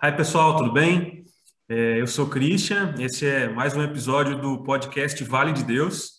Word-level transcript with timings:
Aí, 0.00 0.12
pessoal, 0.12 0.54
tudo 0.54 0.72
bem? 0.72 1.24
É, 1.68 2.00
eu 2.00 2.06
sou 2.06 2.26
o 2.26 2.30
Christian, 2.30 2.94
esse 3.00 3.26
é 3.26 3.48
mais 3.48 3.76
um 3.76 3.82
episódio 3.82 4.40
do 4.40 4.62
podcast 4.62 5.24
Vale 5.24 5.52
de 5.52 5.64
Deus. 5.64 6.18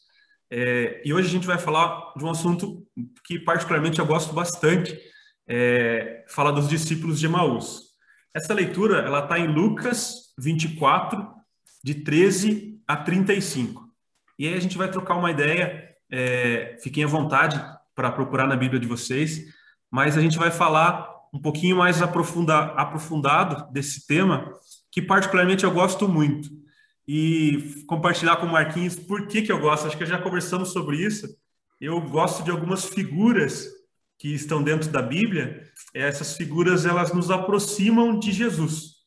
É, 0.51 1.01
e 1.05 1.13
hoje 1.13 1.29
a 1.29 1.31
gente 1.31 1.47
vai 1.47 1.57
falar 1.57 2.11
de 2.17 2.25
um 2.25 2.29
assunto 2.29 2.85
que, 3.23 3.39
particularmente, 3.39 3.97
eu 3.97 4.05
gosto 4.05 4.33
bastante, 4.33 4.99
é, 5.47 6.25
falar 6.27 6.51
dos 6.51 6.67
discípulos 6.67 7.21
de 7.21 7.27
Emaús. 7.27 7.83
Essa 8.33 8.53
leitura 8.53 8.97
ela 8.97 9.23
está 9.23 9.39
em 9.39 9.47
Lucas 9.47 10.33
24, 10.37 11.25
de 11.81 12.03
13 12.03 12.81
a 12.85 12.97
35. 12.97 13.87
E 14.37 14.45
aí 14.45 14.55
a 14.55 14.59
gente 14.59 14.77
vai 14.77 14.91
trocar 14.91 15.15
uma 15.15 15.31
ideia, 15.31 15.95
é, 16.11 16.75
fiquem 16.83 17.05
à 17.05 17.07
vontade 17.07 17.57
para 17.95 18.11
procurar 18.11 18.45
na 18.45 18.57
Bíblia 18.57 18.77
de 18.77 18.87
vocês, 18.87 19.39
mas 19.89 20.17
a 20.17 20.21
gente 20.21 20.37
vai 20.37 20.51
falar 20.51 21.18
um 21.33 21.39
pouquinho 21.39 21.77
mais 21.77 22.01
aprofunda, 22.01 22.57
aprofundado 22.73 23.71
desse 23.71 24.05
tema, 24.07 24.53
que 24.91 25.01
particularmente 25.01 25.63
eu 25.63 25.71
gosto 25.71 26.07
muito. 26.07 26.49
E 27.07 27.83
compartilhar 27.87 28.35
com 28.37 28.45
o 28.45 28.51
Marquinhos 28.51 28.95
por 28.95 29.27
que, 29.27 29.41
que 29.41 29.51
eu 29.51 29.59
gosto. 29.59 29.87
Acho 29.87 29.97
que 29.97 30.05
já 30.05 30.19
conversamos 30.19 30.69
sobre 30.69 30.97
isso. 30.97 31.27
Eu 31.81 31.99
gosto 32.01 32.43
de 32.43 32.51
algumas 32.51 32.85
figuras 32.85 33.67
que 34.17 34.33
estão 34.33 34.61
dentro 34.61 34.89
da 34.91 35.01
Bíblia. 35.01 35.63
Essas 35.93 36.35
figuras 36.35 36.85
elas 36.85 37.13
nos 37.13 37.31
aproximam 37.31 38.19
de 38.19 38.31
Jesus. 38.31 38.99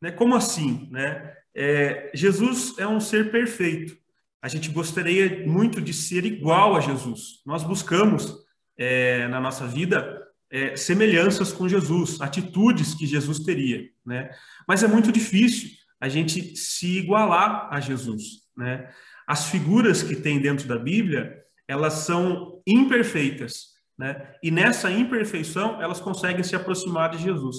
Né? 0.00 0.12
Como 0.12 0.36
assim? 0.36 0.88
Né? 0.90 1.34
É, 1.54 2.10
Jesus 2.14 2.78
é 2.78 2.86
um 2.86 3.00
ser 3.00 3.32
perfeito. 3.32 3.96
A 4.40 4.48
gente 4.48 4.68
gostaria 4.70 5.46
muito 5.46 5.80
de 5.80 5.92
ser 5.92 6.24
igual 6.24 6.76
a 6.76 6.80
Jesus. 6.80 7.42
Nós 7.46 7.64
buscamos 7.64 8.36
é, 8.76 9.26
na 9.28 9.40
nossa 9.40 9.66
vida 9.66 10.21
é, 10.52 10.76
semelhanças 10.76 11.50
com 11.50 11.66
Jesus, 11.66 12.20
atitudes 12.20 12.92
que 12.94 13.06
Jesus 13.06 13.38
teria, 13.38 13.88
né? 14.04 14.28
Mas 14.68 14.82
é 14.82 14.86
muito 14.86 15.10
difícil 15.10 15.70
a 15.98 16.10
gente 16.10 16.54
se 16.56 16.98
igualar 16.98 17.68
a 17.70 17.80
Jesus, 17.80 18.42
né? 18.54 18.90
As 19.26 19.48
figuras 19.48 20.02
que 20.02 20.14
tem 20.14 20.38
dentro 20.38 20.68
da 20.68 20.78
Bíblia, 20.78 21.40
elas 21.66 21.94
são 21.94 22.60
imperfeitas, 22.66 23.68
né? 23.98 24.34
E 24.42 24.50
nessa 24.50 24.90
imperfeição, 24.90 25.80
elas 25.80 26.00
conseguem 26.00 26.44
se 26.44 26.54
aproximar 26.54 27.08
de 27.10 27.22
Jesus. 27.22 27.56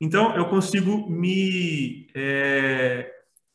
Então, 0.00 0.34
eu 0.34 0.46
consigo 0.46 1.08
me 1.08 2.08
é, 2.12 3.08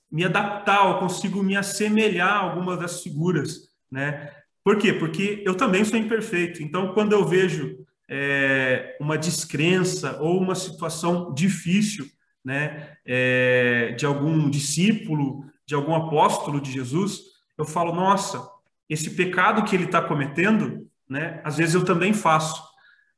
me 0.10 0.24
adaptar, 0.24 0.88
eu 0.88 1.00
consigo 1.00 1.44
me 1.44 1.58
assemelhar 1.58 2.30
a 2.30 2.38
algumas 2.38 2.80
das 2.80 3.04
figuras, 3.04 3.68
né? 3.92 4.32
Por 4.64 4.78
quê? 4.78 4.94
Porque 4.94 5.44
eu 5.46 5.56
também 5.56 5.84
sou 5.84 6.00
imperfeito. 6.00 6.64
Então, 6.64 6.94
quando 6.94 7.12
eu 7.12 7.26
vejo 7.26 7.86
é, 8.09 8.97
uma 9.00 9.17
descrença 9.17 10.17
ou 10.22 10.39
uma 10.39 10.55
situação 10.55 11.33
difícil, 11.33 12.08
né, 12.44 12.95
é, 13.05 13.94
de 13.97 14.05
algum 14.05 14.50
discípulo, 14.50 15.44
de 15.66 15.75
algum 15.75 15.94
apóstolo 15.94 16.61
de 16.61 16.72
Jesus, 16.72 17.19
eu 17.58 17.66
falo, 17.66 17.94
nossa, 17.94 18.50
esse 18.89 19.09
pecado 19.11 19.63
que 19.63 19.75
ele 19.75 19.85
está 19.85 20.02
cometendo, 20.02 20.88
né, 21.09 21.41
às 21.44 21.58
vezes 21.58 21.75
eu 21.75 21.83
também 21.83 22.13
faço. 22.13 22.63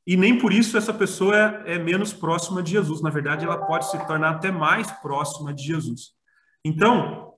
E 0.06 0.16
nem 0.16 0.36
por 0.36 0.52
isso 0.52 0.76
essa 0.76 0.92
pessoa 0.92 1.36
é, 1.36 1.74
é 1.74 1.78
menos 1.78 2.12
próxima 2.12 2.62
de 2.62 2.72
Jesus. 2.72 3.00
Na 3.02 3.10
verdade, 3.10 3.44
ela 3.44 3.66
pode 3.66 3.88
se 3.88 4.06
tornar 4.06 4.30
até 4.30 4.50
mais 4.50 4.90
próxima 4.90 5.54
de 5.54 5.62
Jesus. 5.62 6.12
Então, 6.64 7.34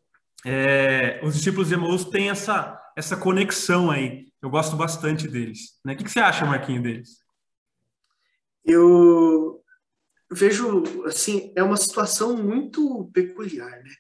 é, 0.47 1.21
os 1.23 1.35
discípulos 1.35 1.69
de 1.69 1.75
Emaús 1.75 2.05
têm 2.05 2.31
essa, 2.31 2.81
essa 2.97 3.17
conexão 3.17 3.91
aí. 3.91 4.27
Eu 4.41 4.49
gosto 4.49 4.75
bastante 4.77 5.29
deles. 5.29 5.79
Né? 5.85 5.93
O 5.93 5.97
que, 5.97 6.05
que 6.05 6.11
você 6.11 6.21
acha, 6.21 6.47
Marquinho, 6.47 6.83
deles? 6.83 7.22
Eu 8.65 9.63
vejo, 10.31 10.83
assim, 11.05 11.53
é 11.57 11.63
uma 11.63 11.77
situação 11.77 12.37
muito 12.37 13.11
peculiar, 13.13 13.71
né? 13.71 13.91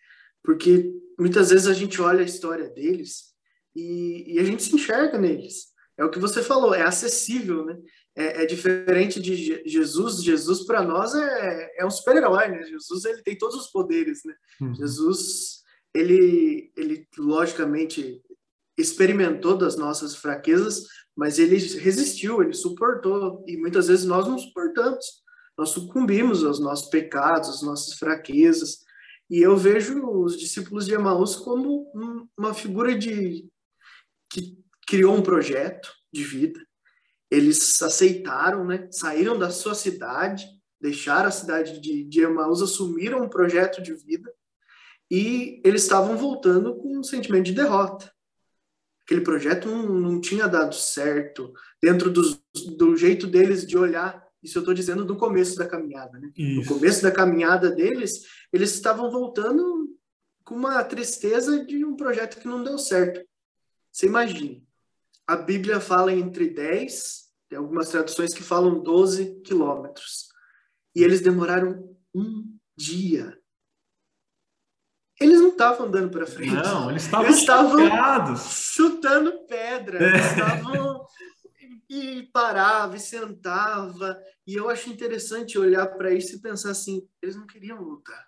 Porque 0.42 0.92
muitas 1.19 1.50
vezes 1.50 1.66
a 1.66 1.75
gente 1.75 2.00
olha 2.00 2.20
a 2.20 2.26
história 2.26 2.69
deles 2.69 3.32
e, 3.75 4.34
e 4.34 4.38
a 4.38 4.44
gente 4.44 4.62
se 4.62 4.75
enxerga 4.75 5.19
neles. 5.19 5.72
É 5.97 6.04
o 6.04 6.10
que 6.10 6.19
você 6.19 6.42
falou, 6.42 6.75
é 6.75 6.82
acessível, 6.82 7.64
né? 7.64 7.78
É, 8.14 8.42
é 8.42 8.47
diferente 8.47 9.20
de 9.20 9.62
Jesus. 9.66 10.22
Jesus 10.22 10.65
para 10.65 10.82
nós 10.82 11.15
é, 11.15 11.70
é 11.78 11.86
um 11.86 11.91
super-herói, 11.91 12.48
né? 12.48 12.62
Jesus 12.65 13.04
ele 13.04 13.22
tem 13.22 13.36
todos 13.36 13.56
os 13.56 13.69
poderes, 13.69 14.20
né? 14.25 14.34
Uhum. 14.60 14.75
Jesus 14.75 15.62
ele 15.94 16.72
ele 16.76 17.06
logicamente 17.19 18.22
experimentou 18.76 19.56
das 19.56 19.76
nossas 19.76 20.16
fraquezas, 20.16 20.86
mas 21.16 21.38
ele 21.38 21.56
resistiu, 21.56 22.42
ele 22.42 22.54
suportou, 22.54 23.44
e 23.46 23.56
muitas 23.56 23.88
vezes 23.88 24.04
nós 24.04 24.26
não 24.26 24.38
suportamos, 24.38 25.22
nós 25.56 25.70
sucumbimos 25.70 26.44
aos 26.44 26.58
nossos 26.58 26.88
pecados, 26.88 27.48
às 27.48 27.62
nossas 27.62 27.94
fraquezas, 27.94 28.78
e 29.30 29.38
eu 29.38 29.56
vejo 29.56 30.04
os 30.06 30.38
discípulos 30.38 30.86
de 30.86 30.94
Emaús 30.94 31.36
como 31.36 31.90
uma 32.36 32.54
figura 32.54 32.96
de 32.96 33.48
que 34.30 34.58
criou 34.86 35.14
um 35.14 35.22
projeto 35.22 35.90
de 36.12 36.24
vida, 36.24 36.60
eles 37.30 37.80
aceitaram, 37.82 38.66
né, 38.66 38.88
saíram 38.90 39.38
da 39.38 39.50
sua 39.50 39.74
cidade, 39.74 40.46
deixaram 40.80 41.28
a 41.28 41.32
cidade 41.32 41.80
de, 41.80 42.04
de 42.04 42.22
Emaús, 42.22 42.60
assumiram 42.60 43.22
um 43.22 43.28
projeto 43.28 43.82
de 43.82 43.94
vida, 43.94 44.30
e 45.10 45.60
eles 45.64 45.82
estavam 45.82 46.16
voltando 46.16 46.74
com 46.76 46.98
um 46.98 47.02
sentimento 47.02 47.44
de 47.44 47.52
derrota 47.52 48.11
aquele 49.04 49.20
projeto 49.20 49.68
não, 49.68 49.88
não 49.88 50.20
tinha 50.20 50.46
dado 50.46 50.74
certo 50.74 51.52
dentro 51.82 52.10
do, 52.10 52.22
do 52.76 52.96
jeito 52.96 53.26
deles 53.26 53.66
de 53.66 53.76
olhar. 53.76 54.22
Isso 54.42 54.58
eu 54.58 54.62
estou 54.62 54.74
dizendo 54.74 55.04
do 55.04 55.16
começo 55.16 55.56
da 55.56 55.66
caminhada, 55.66 56.18
né? 56.18 56.30
No 56.36 56.66
começo 56.66 57.02
da 57.02 57.12
caminhada 57.12 57.70
deles, 57.70 58.24
eles 58.52 58.74
estavam 58.74 59.10
voltando 59.10 59.88
com 60.44 60.54
uma 60.54 60.82
tristeza 60.82 61.64
de 61.64 61.84
um 61.84 61.96
projeto 61.96 62.41
que 62.41 62.48
não 62.48 62.64
deu 62.64 62.78
certo. 62.78 63.24
Você 63.91 64.06
imagina, 64.06 64.60
a 65.26 65.36
Bíblia 65.36 65.78
fala 65.78 66.12
entre 66.12 66.48
10, 66.48 67.30
tem 67.48 67.58
algumas 67.58 67.91
traduções 67.91 68.34
que 68.34 68.42
falam 68.42 68.82
12 68.82 69.41
quilômetros. 69.42 70.28
E 70.94 71.02
eles 71.02 71.20
demoraram 71.20 71.96
um 72.14 72.56
dia 72.76 73.38
eles 75.22 75.41
não 75.41 75.50
estavam 75.50 75.87
andando 75.87 76.10
para 76.10 76.27
frente. 76.27 76.53
Não, 76.53 76.91
eles 76.91 77.05
estavam, 77.05 77.37
chutando 78.37 79.47
pedra. 79.47 80.03
É. 80.03 80.09
Eles 80.09 80.27
estavam 80.27 81.06
e 81.88 82.22
parava 82.33 82.97
e 82.97 83.00
sentava. 83.00 84.19
E 84.47 84.55
eu 84.55 84.71
acho 84.71 84.91
interessante 84.91 85.59
olhar 85.59 85.87
para 85.87 86.12
isso 86.12 86.37
e 86.37 86.41
pensar 86.41 86.71
assim: 86.71 87.06
eles 87.21 87.37
não 87.37 87.47
queriam 87.47 87.81
lutar. 87.81 88.27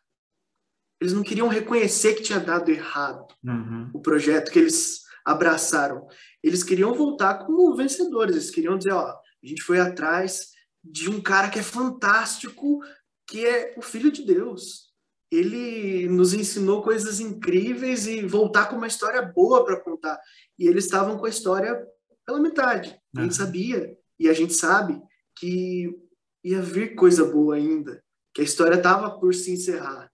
Eles 1.00 1.12
não 1.12 1.22
queriam 1.22 1.48
reconhecer 1.48 2.14
que 2.14 2.22
tinha 2.22 2.40
dado 2.40 2.70
errado 2.70 3.26
uhum. 3.44 3.90
o 3.92 4.00
projeto 4.00 4.50
que 4.50 4.58
eles 4.58 5.02
abraçaram. 5.24 6.06
Eles 6.42 6.62
queriam 6.62 6.94
voltar 6.94 7.44
como 7.44 7.74
vencedores. 7.74 8.36
Eles 8.36 8.50
queriam 8.50 8.78
dizer: 8.78 8.92
ó, 8.92 9.08
a 9.08 9.46
gente 9.46 9.62
foi 9.62 9.80
atrás 9.80 10.50
de 10.82 11.08
um 11.08 11.20
cara 11.20 11.48
que 11.48 11.58
é 11.58 11.62
fantástico, 11.62 12.80
que 13.26 13.44
é 13.44 13.74
o 13.76 13.82
Filho 13.82 14.12
de 14.12 14.24
Deus 14.24 14.93
ele 15.36 16.08
nos 16.08 16.34
ensinou 16.34 16.82
coisas 16.82 17.20
incríveis 17.20 18.06
e 18.06 18.22
voltar 18.22 18.68
com 18.68 18.76
uma 18.76 18.86
história 18.86 19.22
boa 19.22 19.64
para 19.64 19.80
contar. 19.80 20.18
E 20.58 20.66
eles 20.66 20.84
estavam 20.84 21.18
com 21.18 21.26
a 21.26 21.30
história 21.30 21.82
pela 22.26 22.40
metade. 22.40 22.98
A 23.16 23.22
gente 23.22 23.34
sabia, 23.34 23.96
e 24.18 24.28
a 24.28 24.32
gente 24.32 24.54
sabe, 24.54 25.00
que 25.36 25.94
ia 26.42 26.60
vir 26.60 26.94
coisa 26.94 27.24
boa 27.24 27.56
ainda, 27.56 28.02
que 28.32 28.40
a 28.40 28.44
história 28.44 28.76
estava 28.76 29.18
por 29.18 29.34
se 29.34 29.52
encerrar. 29.52 30.10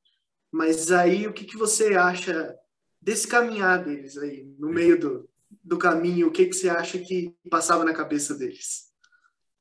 Mas 0.50 0.90
aí, 0.90 1.26
o 1.26 1.32
que, 1.32 1.44
que 1.44 1.56
você 1.56 1.94
acha 1.94 2.54
desse 3.00 3.26
caminhar 3.26 3.84
deles 3.84 4.16
aí, 4.18 4.44
no 4.58 4.68
meio 4.68 4.98
do, 4.98 5.28
do 5.62 5.78
caminho? 5.78 6.28
O 6.28 6.30
que, 6.30 6.46
que 6.46 6.54
você 6.54 6.68
acha 6.68 6.98
que 6.98 7.34
passava 7.48 7.84
na 7.84 7.94
cabeça 7.94 8.34
deles? 8.34 8.89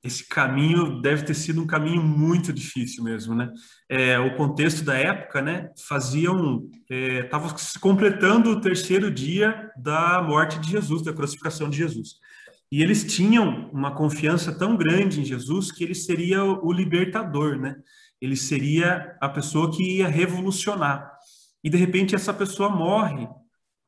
Esse 0.04 0.28
caminho 0.28 1.01
deve 1.01 1.24
ter 1.24 1.34
sido 1.34 1.62
um 1.62 1.68
caminho 1.68 2.01
muito 2.01 2.54
difícil 2.54 3.04
mesmo, 3.04 3.36
né? 3.36 3.51
É, 3.90 4.18
o 4.18 4.36
contexto 4.38 4.84
da 4.84 4.96
época, 4.98 5.42
né? 5.42 5.69
Faziam, 5.88 6.69
estava 6.90 7.48
é, 7.48 7.57
se 7.57 7.78
completando 7.78 8.51
o 8.51 8.62
terceiro 8.62 9.12
dia 9.12 9.69
da 9.78 10.22
morte 10.22 10.57
de 10.60 10.72
Jesus, 10.72 11.01
da 11.04 11.12
crucificação 11.12 11.69
de 11.69 11.78
Jesus. 11.78 12.16
E 12.72 12.81
eles 12.81 13.04
tinham 13.04 13.69
uma 13.74 13.94
confiança 13.94 14.57
tão 14.57 14.78
grande 14.78 15.19
em 15.19 15.25
Jesus 15.25 15.72
que 15.72 15.84
ele 15.84 15.96
seria 15.96 16.44
o 16.44 16.72
libertador, 16.72 17.57
né? 17.57 17.75
Ele 18.22 18.36
seria 18.36 19.18
a 19.19 19.28
pessoa 19.28 19.72
que 19.72 19.98
ia 19.98 20.07
revolucionar. 20.07 21.12
E 21.62 21.69
de 21.69 21.78
repente 21.78 22.16
essa 22.16 22.34
pessoa 22.34 22.69
morre 22.69 23.28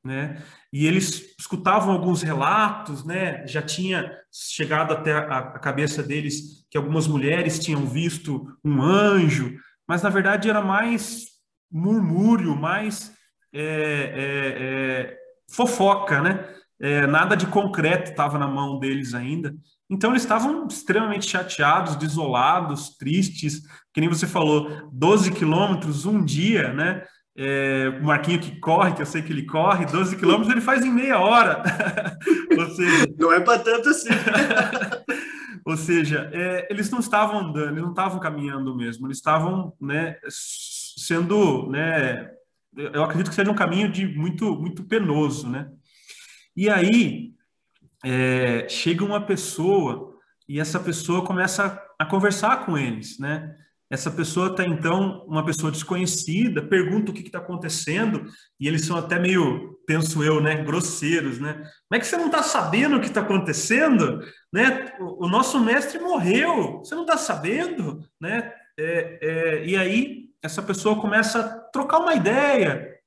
né? 0.03 0.41
E 0.73 0.85
eles 0.85 1.35
escutavam 1.39 1.93
alguns 1.93 2.21
relatos, 2.21 3.03
né? 3.03 3.45
Já 3.47 3.61
tinha 3.61 4.11
chegado 4.31 4.93
até 4.93 5.13
a, 5.13 5.59
cabeça 5.59 6.01
deles 6.01 6.65
que 6.69 6.77
algumas 6.77 7.07
mulheres 7.07 7.59
tinham 7.59 7.85
visto 7.85 8.47
um 8.63 8.81
anjo, 8.81 9.55
mas 9.87 10.01
na 10.01 10.09
verdade 10.09 10.49
era 10.49 10.61
mais 10.61 11.25
murmúrio, 11.71 12.55
mais 12.55 13.13
é, 13.53 13.61
é, 13.61 15.13
é, 15.13 15.17
fofoca, 15.49 16.21
né? 16.21 16.47
é, 16.81 17.05
nada 17.05 17.37
de 17.37 17.45
concreto 17.45 18.09
estava 18.09 18.39
na 18.39 18.47
mão 18.47 18.79
deles 18.79 19.13
ainda. 19.13 19.55
Então 19.87 20.09
eles 20.09 20.23
estavam 20.23 20.67
extremamente 20.67 21.29
chateados, 21.29 21.95
desolados, 21.95 22.97
tristes, 22.97 23.61
que 23.93 24.01
nem 24.01 24.09
você 24.09 24.25
falou, 24.25 24.89
12 24.91 25.31
quilômetros 25.31 26.05
um 26.05 26.25
dia, 26.25 26.73
né? 26.73 27.03
É, 27.43 27.89
o 27.99 28.03
Marquinho 28.03 28.39
que 28.39 28.59
corre, 28.59 28.93
que 28.93 29.01
eu 29.01 29.05
sei 29.05 29.23
que 29.23 29.33
ele 29.33 29.47
corre, 29.47 29.87
12 29.87 30.15
quilômetros 30.15 30.51
ele 30.51 30.61
faz 30.61 30.85
em 30.85 30.91
meia 30.91 31.19
hora. 31.19 31.63
Ou 32.55 32.69
seja, 32.69 33.07
não 33.17 33.33
é 33.33 33.39
para 33.39 33.57
tanto 33.57 33.89
assim. 33.89 34.09
Ou 35.65 35.75
seja, 35.75 36.29
é, 36.31 36.67
eles 36.69 36.91
não 36.91 36.99
estavam 36.99 37.39
andando, 37.39 37.71
eles 37.71 37.81
não 37.81 37.89
estavam 37.89 38.19
caminhando 38.19 38.75
mesmo, 38.75 39.07
eles 39.07 39.17
estavam 39.17 39.73
né, 39.81 40.17
sendo, 40.29 41.67
né, 41.67 42.29
eu 42.75 43.03
acredito 43.03 43.29
que 43.29 43.35
seja 43.35 43.49
um 43.49 43.55
caminho 43.55 43.91
de 43.91 44.05
muito, 44.05 44.55
muito 44.55 44.83
penoso, 44.83 45.49
né? 45.49 45.67
E 46.55 46.69
aí 46.69 47.33
é, 48.05 48.69
chega 48.69 49.03
uma 49.03 49.19
pessoa 49.19 50.15
e 50.47 50.59
essa 50.59 50.79
pessoa 50.79 51.25
começa 51.25 51.81
a 51.97 52.05
conversar 52.05 52.67
com 52.67 52.77
eles, 52.77 53.17
né? 53.17 53.55
Essa 53.91 54.09
pessoa 54.09 54.47
está 54.47 54.63
então 54.65 55.25
uma 55.27 55.43
pessoa 55.43 55.69
desconhecida, 55.69 56.65
pergunta 56.65 57.11
o 57.11 57.13
que 57.13 57.23
está 57.23 57.39
acontecendo 57.39 58.25
e 58.57 58.65
eles 58.65 58.85
são 58.85 58.95
até 58.95 59.19
meio, 59.19 59.77
penso 59.85 60.23
eu, 60.23 60.41
né, 60.41 60.63
grosseiros, 60.63 61.39
né? 61.39 61.55
Como 61.55 61.97
é 61.97 61.99
que 61.99 62.07
você 62.07 62.15
não 62.15 62.27
está 62.27 62.41
sabendo 62.41 62.95
o 62.95 63.01
que 63.01 63.07
está 63.07 63.19
acontecendo, 63.19 64.21
né? 64.53 64.93
O, 64.97 65.25
o, 65.25 65.29
nosso 65.29 65.59
mestre 65.59 65.99
morreu, 65.99 66.77
você 66.77 66.95
não 66.95 67.01
está 67.01 67.17
sabendo, 67.17 67.99
né? 68.17 68.53
É, 68.79 69.19
é, 69.21 69.65
e 69.65 69.75
aí 69.75 70.29
essa 70.41 70.61
pessoa 70.61 71.01
começa 71.01 71.41
a 71.41 71.49
trocar 71.49 71.99
uma 71.99 72.13
ideia, 72.13 72.97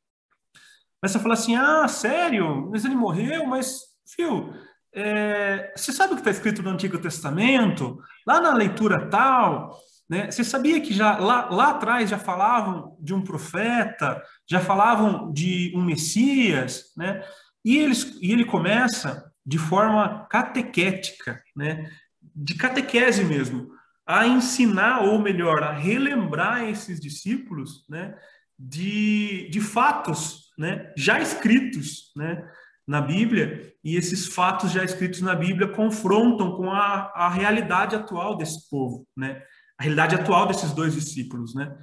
começa 1.00 1.16
a 1.16 1.22
falar 1.22 1.34
assim, 1.34 1.56
ah, 1.56 1.88
sério? 1.88 2.69
Mas 2.70 2.84
ele 2.84 2.94
morreu, 2.94 3.46
mas, 3.46 3.81
fio, 4.06 4.52
é, 4.92 5.72
você 5.75 5.94
sabe 5.94 6.12
o 6.12 6.16
que 6.16 6.20
está 6.20 6.31
escrito 6.31 6.62
no 6.62 6.69
Antigo 6.69 6.98
Testamento? 6.98 7.98
Lá 8.26 8.38
na 8.38 8.52
leitura 8.52 9.08
tal, 9.08 9.78
né? 10.09 10.31
Você 10.31 10.45
sabia 10.45 10.81
que 10.81 10.93
já 10.93 11.19
lá, 11.19 11.49
lá 11.51 11.71
atrás 11.71 12.11
já 12.11 12.19
falavam 12.19 12.97
de 13.01 13.15
um 13.15 13.23
profeta, 13.23 14.23
já 14.47 14.61
falavam 14.61 15.33
de 15.33 15.73
um 15.75 15.83
Messias, 15.83 16.93
né? 16.97 17.23
E, 17.65 17.79
eles, 17.79 18.19
e 18.21 18.33
ele 18.33 18.45
começa 18.45 19.33
de 19.45 19.59
forma 19.59 20.27
catequética, 20.27 21.43
né? 21.56 21.91
De 22.35 22.55
catequese 22.55 23.25
mesmo, 23.25 23.71
a 24.06 24.27
ensinar, 24.27 25.03
ou 25.03 25.19
melhor, 25.19 25.62
a 25.62 25.73
relembrar 25.73 26.65
esses 26.65 27.01
discípulos, 27.01 27.87
né? 27.89 28.15
De, 28.59 29.49
de 29.51 29.61
fatos, 29.61 30.53
né? 30.59 30.93
Já 30.97 31.21
escritos, 31.21 32.12
né? 32.17 32.47
na 32.87 33.01
Bíblia, 33.01 33.73
e 33.83 33.97
esses 33.97 34.27
fatos 34.27 34.71
já 34.71 34.85
escritos 34.85 35.23
na 35.23 35.35
Bíblia 35.35 35.69
confrontam 35.69 36.55
com 36.55 36.71
a, 36.71 37.11
a 37.15 37.29
realidade 37.31 37.97
atual 37.97 38.37
desse 38.37 38.69
povo, 38.69 39.06
né? 39.17 39.43
Realidade 39.84 40.14
atual 40.14 40.46
desses 40.46 40.72
dois 40.72 40.94
discípulos, 40.94 41.54
né? 41.54 41.76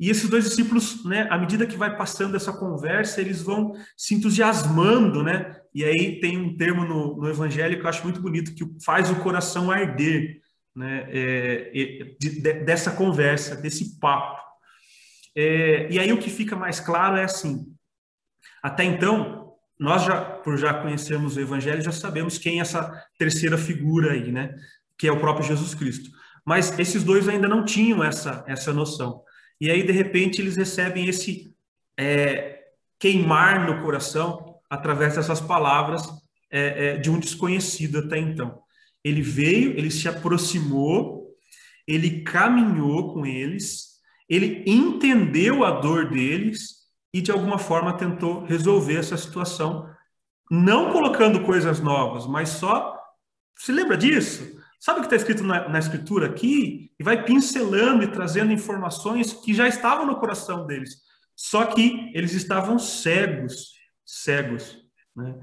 E 0.00 0.10
esses 0.10 0.28
dois 0.28 0.44
discípulos, 0.44 1.04
né, 1.04 1.26
à 1.30 1.36
medida 1.36 1.66
que 1.66 1.76
vai 1.76 1.96
passando 1.96 2.36
essa 2.36 2.52
conversa, 2.52 3.20
eles 3.20 3.42
vão 3.42 3.72
se 3.96 4.14
entusiasmando, 4.14 5.22
né? 5.22 5.60
E 5.74 5.84
aí 5.84 6.20
tem 6.20 6.36
um 6.36 6.56
termo 6.56 6.84
no, 6.84 7.16
no 7.16 7.28
Evangelho 7.28 7.78
que 7.78 7.84
eu 7.84 7.88
acho 7.88 8.04
muito 8.04 8.20
bonito, 8.20 8.54
que 8.54 8.64
faz 8.84 9.10
o 9.10 9.16
coração 9.16 9.70
arder, 9.70 10.40
né? 10.74 11.06
É, 11.10 11.70
de, 12.20 12.40
de, 12.40 12.52
dessa 12.64 12.92
conversa, 12.92 13.56
desse 13.56 13.98
papo. 13.98 14.40
É, 15.36 15.88
e 15.90 15.98
aí 15.98 16.12
o 16.12 16.18
que 16.18 16.30
fica 16.30 16.56
mais 16.56 16.80
claro 16.80 17.16
é 17.16 17.24
assim: 17.24 17.66
até 18.62 18.84
então, 18.84 19.52
nós 19.78 20.04
já, 20.04 20.20
por 20.20 20.56
já 20.56 20.74
conhecermos 20.74 21.36
o 21.36 21.40
Evangelho, 21.40 21.82
já 21.82 21.92
sabemos 21.92 22.38
quem 22.38 22.58
é 22.58 22.62
essa 22.62 23.04
terceira 23.16 23.56
figura 23.56 24.12
aí, 24.12 24.32
né? 24.32 24.54
Que 24.98 25.06
é 25.06 25.12
o 25.12 25.20
próprio 25.20 25.46
Jesus 25.46 25.74
Cristo. 25.74 26.10
Mas 26.48 26.78
esses 26.78 27.04
dois 27.04 27.28
ainda 27.28 27.46
não 27.46 27.62
tinham 27.62 28.02
essa, 28.02 28.42
essa 28.48 28.72
noção. 28.72 29.22
E 29.60 29.70
aí, 29.70 29.82
de 29.82 29.92
repente, 29.92 30.40
eles 30.40 30.56
recebem 30.56 31.06
esse 31.06 31.54
é, 31.94 32.60
queimar 32.98 33.66
no 33.66 33.82
coração 33.82 34.58
através 34.70 35.16
dessas 35.16 35.42
palavras 35.42 36.08
é, 36.50 36.86
é, 36.86 36.96
de 36.96 37.10
um 37.10 37.20
desconhecido 37.20 37.98
até 37.98 38.16
então. 38.16 38.62
Ele 39.04 39.20
veio, 39.20 39.72
ele 39.76 39.90
se 39.90 40.08
aproximou, 40.08 41.36
ele 41.86 42.22
caminhou 42.22 43.12
com 43.12 43.26
eles, 43.26 43.98
ele 44.26 44.64
entendeu 44.66 45.66
a 45.66 45.70
dor 45.70 46.08
deles 46.08 46.78
e 47.12 47.20
de 47.20 47.30
alguma 47.30 47.58
forma 47.58 47.92
tentou 47.92 48.46
resolver 48.46 48.96
essa 48.96 49.18
situação, 49.18 49.86
não 50.50 50.92
colocando 50.92 51.44
coisas 51.44 51.78
novas, 51.78 52.26
mas 52.26 52.48
só 52.48 52.98
se 53.54 53.70
lembra 53.70 53.98
disso? 53.98 54.57
Sabe 54.80 54.98
o 54.98 55.02
que 55.02 55.06
está 55.06 55.16
escrito 55.16 55.42
na, 55.42 55.68
na, 55.68 55.78
escritura 55.78 56.26
aqui? 56.26 56.92
E 56.98 57.02
vai 57.02 57.24
pincelando 57.24 58.04
e 58.04 58.08
trazendo 58.08 58.52
informações 58.52 59.32
que 59.32 59.52
já 59.52 59.66
estavam 59.66 60.06
no 60.06 60.20
coração 60.20 60.66
deles. 60.66 61.02
Só 61.34 61.64
que 61.66 62.10
eles 62.14 62.32
estavam 62.32 62.78
cegos, 62.78 63.72
cegos. 64.04 64.78
Né? 65.16 65.34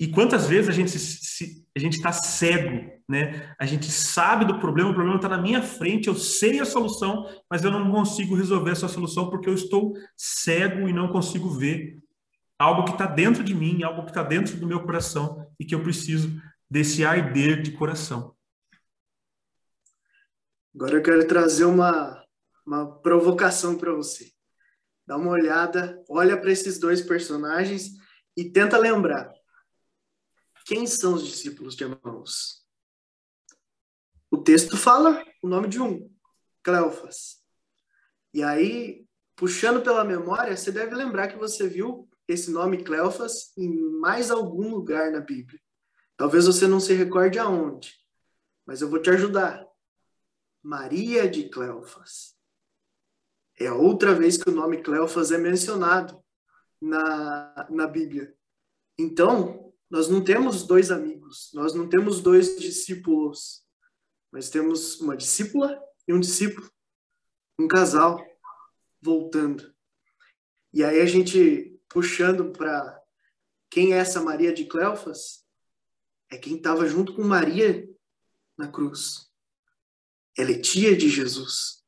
E 0.00 0.06
quantas 0.06 0.46
vezes 0.46 0.68
a 0.68 0.72
gente 0.72 0.90
se, 0.90 0.98
se, 0.98 1.66
a 1.76 1.80
gente 1.80 1.96
está 1.96 2.12
cego, 2.12 2.88
né? 3.08 3.52
A 3.58 3.66
gente 3.66 3.90
sabe 3.90 4.44
do 4.44 4.60
problema, 4.60 4.90
o 4.90 4.94
problema 4.94 5.16
está 5.16 5.28
na 5.28 5.42
minha 5.42 5.60
frente, 5.60 6.06
eu 6.06 6.14
sei 6.14 6.60
a 6.60 6.64
solução, 6.64 7.26
mas 7.50 7.64
eu 7.64 7.70
não 7.70 7.90
consigo 7.90 8.36
resolver 8.36 8.70
essa 8.70 8.86
solução 8.86 9.28
porque 9.28 9.48
eu 9.48 9.54
estou 9.54 9.94
cego 10.16 10.88
e 10.88 10.92
não 10.92 11.08
consigo 11.08 11.50
ver 11.50 11.98
algo 12.58 12.84
que 12.84 12.92
está 12.92 13.06
dentro 13.06 13.42
de 13.42 13.54
mim, 13.54 13.82
algo 13.82 14.02
que 14.02 14.10
está 14.10 14.22
dentro 14.22 14.56
do 14.56 14.66
meu 14.66 14.80
coração 14.80 15.46
e 15.58 15.64
que 15.64 15.74
eu 15.74 15.82
preciso 15.82 16.40
desse 16.70 17.04
arder 17.04 17.62
de 17.62 17.72
coração. 17.72 18.34
Agora 20.78 20.94
eu 20.94 21.02
quero 21.02 21.26
trazer 21.26 21.64
uma, 21.64 22.24
uma 22.64 23.00
provocação 23.00 23.76
para 23.76 23.92
você. 23.92 24.30
Dá 25.04 25.16
uma 25.16 25.32
olhada, 25.32 26.00
olha 26.08 26.40
para 26.40 26.52
esses 26.52 26.78
dois 26.78 27.02
personagens 27.02 27.94
e 28.36 28.48
tenta 28.48 28.78
lembrar 28.78 29.28
quem 30.68 30.86
são 30.86 31.14
os 31.14 31.24
discípulos 31.26 31.74
de 31.74 31.84
Emaús? 31.84 32.62
O 34.30 34.36
texto 34.36 34.76
fala 34.76 35.24
o 35.42 35.48
nome 35.48 35.66
de 35.66 35.80
um, 35.80 36.14
Cleofas. 36.62 37.42
E 38.34 38.42
aí, 38.42 39.06
puxando 39.34 39.82
pela 39.82 40.04
memória, 40.04 40.54
você 40.54 40.70
deve 40.70 40.94
lembrar 40.94 41.28
que 41.28 41.38
você 41.38 41.66
viu 41.66 42.06
esse 42.28 42.50
nome 42.50 42.84
Cleofas 42.84 43.50
em 43.56 43.74
mais 43.98 44.30
algum 44.30 44.68
lugar 44.68 45.10
na 45.10 45.20
Bíblia. 45.20 45.58
Talvez 46.18 46.44
você 46.44 46.66
não 46.66 46.78
se 46.78 46.92
recorde 46.92 47.38
aonde, 47.38 47.94
mas 48.66 48.82
eu 48.82 48.90
vou 48.90 49.00
te 49.00 49.08
ajudar. 49.08 49.67
Maria 50.62 51.28
de 51.28 51.48
Cleofas. 51.48 52.36
É 53.58 53.66
a 53.66 53.74
outra 53.74 54.14
vez 54.14 54.36
que 54.36 54.48
o 54.48 54.54
nome 54.54 54.82
Cleofas 54.82 55.32
é 55.32 55.38
mencionado 55.38 56.22
na, 56.80 57.66
na 57.70 57.86
Bíblia. 57.86 58.34
Então, 58.98 59.72
nós 59.90 60.08
não 60.08 60.22
temos 60.22 60.64
dois 60.64 60.90
amigos, 60.90 61.50
nós 61.54 61.74
não 61.74 61.88
temos 61.88 62.20
dois 62.20 62.58
discípulos, 62.58 63.64
mas 64.30 64.50
temos 64.50 65.00
uma 65.00 65.16
discípula 65.16 65.82
e 66.06 66.12
um 66.12 66.20
discípulo, 66.20 66.70
um 67.58 67.66
casal 67.66 68.24
voltando. 69.00 69.74
E 70.72 70.84
aí 70.84 71.00
a 71.00 71.06
gente 71.06 71.80
puxando 71.88 72.52
para 72.52 73.00
quem 73.70 73.94
é 73.94 73.98
essa 73.98 74.22
Maria 74.22 74.52
de 74.52 74.66
Cleofas? 74.66 75.46
É 76.30 76.36
quem 76.36 76.56
estava 76.56 76.86
junto 76.86 77.14
com 77.14 77.22
Maria 77.22 77.88
na 78.56 78.68
cruz. 78.68 79.27
Ela 80.38 80.52
é 80.52 80.58
tia 80.58 80.96
de 80.96 81.08
Jesus. 81.08 81.82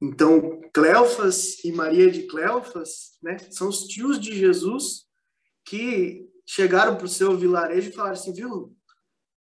Então, 0.00 0.60
Cleofas 0.74 1.64
e 1.64 1.72
Maria 1.72 2.10
de 2.10 2.26
Cleofas, 2.26 3.18
né, 3.22 3.38
são 3.50 3.68
os 3.68 3.86
tios 3.86 4.20
de 4.20 4.36
Jesus 4.36 5.06
que 5.64 6.28
chegaram 6.46 6.96
para 6.96 7.06
o 7.06 7.08
seu 7.08 7.36
vilarejo 7.36 7.88
e 7.88 7.92
falaram 7.92 8.12
assim, 8.14 8.32
viu, 8.32 8.76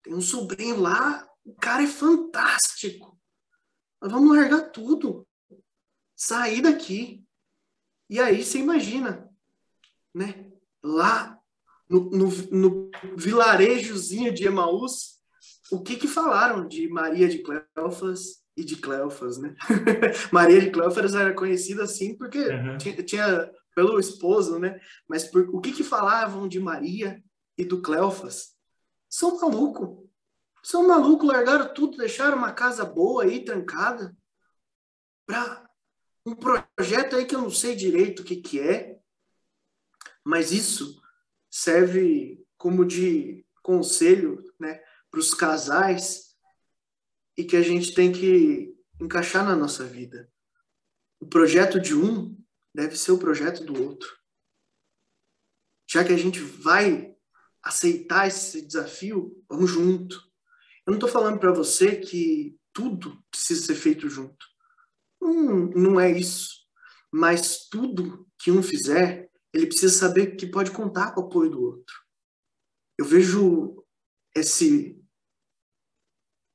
tem 0.04 0.14
um 0.14 0.22
sobrinho 0.22 0.80
lá, 0.80 1.30
o 1.46 1.54
cara 1.56 1.84
é 1.84 1.88
fantástico. 1.88 3.18
Nós 4.02 4.12
vamos 4.12 4.36
largar 4.36 4.72
tudo. 4.72 5.28
Sair 6.16 6.62
daqui. 6.62 7.24
E 8.10 8.20
aí 8.20 8.44
você 8.44 8.58
imagina, 8.58 9.30
né? 10.14 10.52
Lá 10.84 11.40
no, 11.88 12.10
no, 12.10 12.30
no 12.52 12.92
vilarejozinho 13.16 14.34
de 14.34 14.46
Emaús, 14.46 15.19
o 15.72 15.82
que 15.82 15.96
que 15.96 16.08
falaram 16.08 16.68
de 16.68 16.88
Maria 16.90 17.28
de 17.28 17.40
Cleofas 17.40 18.44
e 18.56 18.64
de 18.64 18.76
Cleofas, 18.76 19.38
né? 19.38 19.56
Maria 20.32 20.60
de 20.60 20.72
Cleofas 20.72 21.14
era 21.14 21.34
conhecida 21.34 21.84
assim 21.84 22.18
porque 22.18 22.40
uhum. 22.40 22.78
tinha, 22.78 23.04
tinha 23.04 23.52
pelo 23.76 24.00
esposo, 24.00 24.60
né? 24.60 24.80
Mas 25.08 25.26
por, 25.26 25.50
o 25.54 25.62
que 25.62 25.72
que 25.72 25.84
falavam 25.84 26.48
de 26.48 26.60
Maria 26.60 27.24
e 27.58 27.64
do 27.64 27.82
Cleofas? 27.82 28.56
São 29.10 29.40
maluco. 29.40 30.10
São 30.62 30.88
maluco, 30.88 31.26
largaram 31.26 31.74
tudo, 31.74 31.98
deixaram 31.98 32.38
uma 32.38 32.52
casa 32.52 32.84
boa 32.84 33.24
aí, 33.24 33.44
trancada, 33.46 34.16
para 35.26 35.70
um 36.26 36.36
projeto 36.36 37.16
aí 37.16 37.26
que 37.26 37.34
eu 37.34 37.42
não 37.42 37.50
sei 37.50 37.76
direito 37.76 38.22
o 38.22 38.26
que 38.26 38.36
que 38.36 38.60
é, 38.60 39.00
mas 40.24 40.52
isso 40.52 41.02
serve 41.50 42.46
como 42.58 42.86
de 42.86 43.46
conselho 43.64 44.44
para 45.12 45.20
os 45.20 45.34
casais 45.34 46.36
e 47.38 47.44
que 47.44 47.56
a 47.56 47.62
gente 47.62 47.94
tem 47.94 48.12
que 48.12 48.76
encaixar 49.00 49.46
na 49.46 49.56
nossa 49.56 49.86
vida. 49.86 50.32
O 51.20 51.28
projeto 51.28 51.80
de 51.80 51.96
um 51.96 52.38
deve 52.74 52.96
ser 52.98 53.12
o 53.12 53.18
projeto 53.18 53.64
do 53.64 53.82
outro. 53.84 54.10
Já 55.90 56.04
que 56.04 56.14
a 56.14 56.18
gente 56.18 56.40
vai 56.40 57.16
aceitar 57.64 58.28
esse 58.28 58.62
desafio, 58.66 59.44
vamos 59.50 59.72
junto. 59.72 60.18
Eu 60.86 60.92
não 60.92 60.96
estou 60.96 61.10
falando 61.10 61.40
para 61.40 61.52
você 61.52 61.96
que 61.96 62.58
tudo 62.74 63.22
precisa 63.30 63.66
ser 63.66 63.76
feito 63.76 64.08
junto. 64.10 64.46
Não, 65.22 65.66
não 65.70 66.00
é 66.00 66.12
isso. 66.12 66.60
Mas 67.12 67.68
tudo 67.68 68.28
que 68.38 68.52
um 68.52 68.62
fizer, 68.62 69.30
ele 69.54 69.68
precisa 69.68 69.94
saber 69.94 70.36
que 70.36 70.46
pode 70.46 70.72
contar 70.72 71.12
com 71.12 71.22
o 71.22 71.26
apoio 71.26 71.50
do 71.50 71.62
outro. 71.62 71.96
Eu 72.98 73.06
vejo 73.06 73.84
esse 74.36 75.00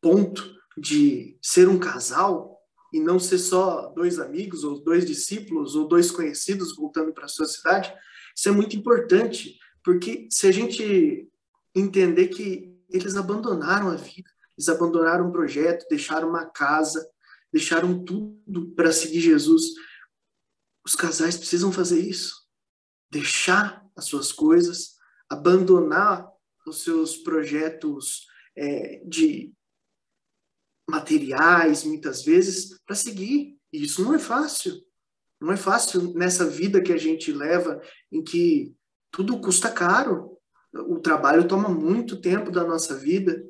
ponto 0.01 0.55
de 0.77 1.39
ser 1.43 1.69
um 1.69 1.79
casal 1.79 2.59
e 2.93 3.01
não 3.01 3.19
ser 3.19 3.39
só 3.39 3.89
dois 3.89 4.19
amigos 4.19 4.65
ou 4.65 4.83
dois 4.83 5.05
discípulos 5.05 5.75
ou 5.75 5.89
dois 5.89 6.11
conhecidos 6.11 6.77
voltando 6.77 7.13
para 7.13 7.25
a 7.25 7.29
sua 7.29 7.47
cidade, 7.47 7.93
isso 8.37 8.49
é 8.49 8.53
muito 8.53 8.77
importante, 8.77 9.59
porque 9.83 10.29
se 10.31 10.47
a 10.47 10.53
gente 10.53 11.29
entender 11.75 12.29
que 12.29 12.73
eles 12.89 13.17
abandonaram 13.17 13.89
a 13.89 13.97
vida, 13.97 14.31
eles 14.57 14.69
abandonaram 14.69 15.29
um 15.29 15.33
projeto, 15.33 15.87
deixaram 15.89 16.29
uma 16.29 16.47
casa, 16.47 17.09
deixaram 17.53 18.05
tudo 18.05 18.73
para 18.75 18.93
seguir 18.93 19.21
Jesus, 19.21 19.65
os 20.85 20.95
casais 20.95 21.37
precisam 21.37 21.73
fazer 21.73 22.01
isso. 22.01 22.45
Deixar 23.11 23.85
as 23.97 24.05
suas 24.05 24.33
coisas, 24.33 24.97
abandonar 25.29 26.29
os 26.67 26.83
seus 26.83 27.17
projetos 27.17 28.27
é, 28.57 29.03
de 29.07 29.53
materiais, 30.89 31.85
muitas 31.85 32.25
vezes, 32.25 32.79
para 32.87 32.95
seguir. 32.95 33.59
E 33.73 33.85
isso 33.85 34.03
não 34.03 34.15
é 34.15 34.19
fácil. 34.19 34.75
Não 35.41 35.53
é 35.53 35.57
fácil 35.57 36.15
nessa 36.15 36.49
vida 36.49 36.83
que 36.83 36.93
a 36.93 36.97
gente 36.97 37.33
leva, 37.33 37.81
em 38.11 38.23
que 38.23 38.75
tudo 39.11 39.41
custa 39.41 39.71
caro. 39.71 40.39
O 40.73 40.99
trabalho 40.99 41.47
toma 41.47 41.69
muito 41.69 42.21
tempo 42.21 42.51
da 42.51 42.65
nossa 42.65 42.97
vida. 42.97 43.43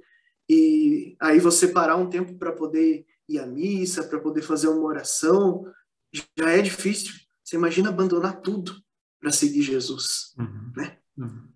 E 0.49 1.16
aí 1.21 1.38
você 1.38 1.68
parar 1.68 1.97
um 1.97 2.09
tempo 2.09 2.37
para 2.37 2.52
poder 2.52 3.06
ir 3.28 3.38
à 3.38 3.47
missa, 3.47 4.04
para 4.04 4.21
poder 4.21 4.42
fazer 4.42 4.68
uma 4.68 4.85
oração, 4.85 5.64
já 6.12 6.50
é 6.50 6.61
difícil. 6.61 7.14
Você 7.42 7.56
imagina 7.56 7.88
abandonar 7.88 8.40
tudo 8.40 8.75
para 9.21 9.33
seguir 9.33 9.62
Jesus, 9.62 10.35
uhum. 10.38 10.73
né? 10.76 10.99
Uhum. 11.16 11.53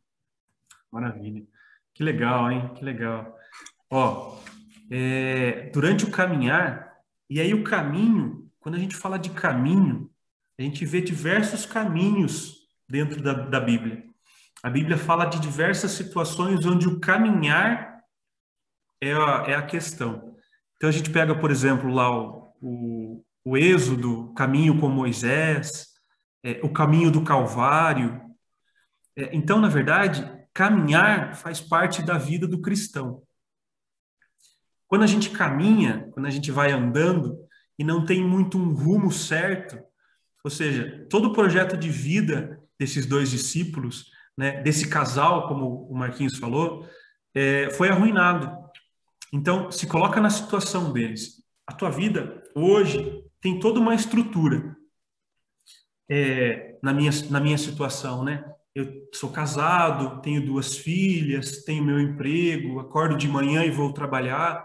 Maravilha. 0.92 1.46
Que 1.94 2.02
legal, 2.02 2.50
hein? 2.50 2.72
Que 2.74 2.84
legal. 2.84 3.36
Ó, 3.90 4.38
é, 4.90 5.70
durante 5.70 6.04
o 6.04 6.10
caminhar, 6.10 6.96
e 7.28 7.40
aí 7.40 7.52
o 7.52 7.64
caminho, 7.64 8.50
quando 8.58 8.76
a 8.76 8.78
gente 8.78 8.96
fala 8.96 9.18
de 9.18 9.30
caminho, 9.30 10.10
a 10.58 10.62
gente 10.62 10.84
vê 10.84 11.00
diversos 11.00 11.66
caminhos 11.66 12.68
dentro 12.88 13.22
da, 13.22 13.32
da 13.32 13.60
Bíblia. 13.60 14.04
A 14.62 14.70
Bíblia 14.70 14.96
fala 14.96 15.26
de 15.26 15.40
diversas 15.40 15.92
situações 15.92 16.66
onde 16.66 16.88
o 16.88 16.98
caminhar 16.98 18.02
é 19.00 19.12
a, 19.12 19.44
é 19.46 19.54
a 19.54 19.62
questão. 19.62 20.36
Então 20.76 20.88
a 20.88 20.92
gente 20.92 21.10
pega, 21.10 21.34
por 21.34 21.50
exemplo, 21.50 21.92
lá 21.92 22.10
o, 22.10 22.52
o, 22.60 23.24
o 23.44 23.56
Êxodo, 23.56 24.32
caminho 24.34 24.78
com 24.80 24.88
Moisés, 24.88 25.88
é, 26.42 26.60
o 26.62 26.72
caminho 26.72 27.10
do 27.10 27.22
Calvário. 27.22 28.20
É, 29.16 29.34
então, 29.34 29.60
na 29.60 29.68
verdade, 29.68 30.37
caminhar 30.58 31.36
faz 31.36 31.60
parte 31.60 32.02
da 32.02 32.18
vida 32.18 32.44
do 32.44 32.60
cristão. 32.60 33.22
Quando 34.88 35.04
a 35.04 35.06
gente 35.06 35.30
caminha, 35.30 36.08
quando 36.10 36.26
a 36.26 36.30
gente 36.30 36.50
vai 36.50 36.72
andando 36.72 37.38
e 37.78 37.84
não 37.84 38.04
tem 38.04 38.26
muito 38.26 38.58
um 38.58 38.74
rumo 38.74 39.12
certo, 39.12 39.78
ou 40.42 40.50
seja, 40.50 41.06
todo 41.08 41.28
o 41.28 41.32
projeto 41.32 41.76
de 41.76 41.88
vida 41.88 42.60
desses 42.76 43.06
dois 43.06 43.30
discípulos, 43.30 44.10
né, 44.36 44.60
desse 44.60 44.88
casal, 44.88 45.46
como 45.46 45.86
o 45.88 45.94
Marquinhos 45.94 46.36
falou, 46.36 46.88
é, 47.32 47.70
foi 47.70 47.88
arruinado. 47.88 48.50
Então, 49.32 49.70
se 49.70 49.86
coloca 49.86 50.20
na 50.20 50.28
situação 50.28 50.92
deles. 50.92 51.40
A 51.68 51.72
tua 51.72 51.88
vida 51.88 52.42
hoje 52.52 53.22
tem 53.40 53.60
toda 53.60 53.78
uma 53.78 53.94
estrutura. 53.94 54.76
É, 56.10 56.76
na, 56.82 56.92
minha, 56.92 57.12
na 57.30 57.38
minha 57.38 57.58
situação, 57.58 58.24
né? 58.24 58.42
Eu 58.74 59.08
sou 59.14 59.30
casado, 59.30 60.20
tenho 60.20 60.44
duas 60.44 60.76
filhas, 60.76 61.64
tenho 61.64 61.84
meu 61.84 61.98
emprego, 61.98 62.78
acordo 62.78 63.16
de 63.16 63.26
manhã 63.26 63.64
e 63.64 63.70
vou 63.70 63.92
trabalhar. 63.92 64.64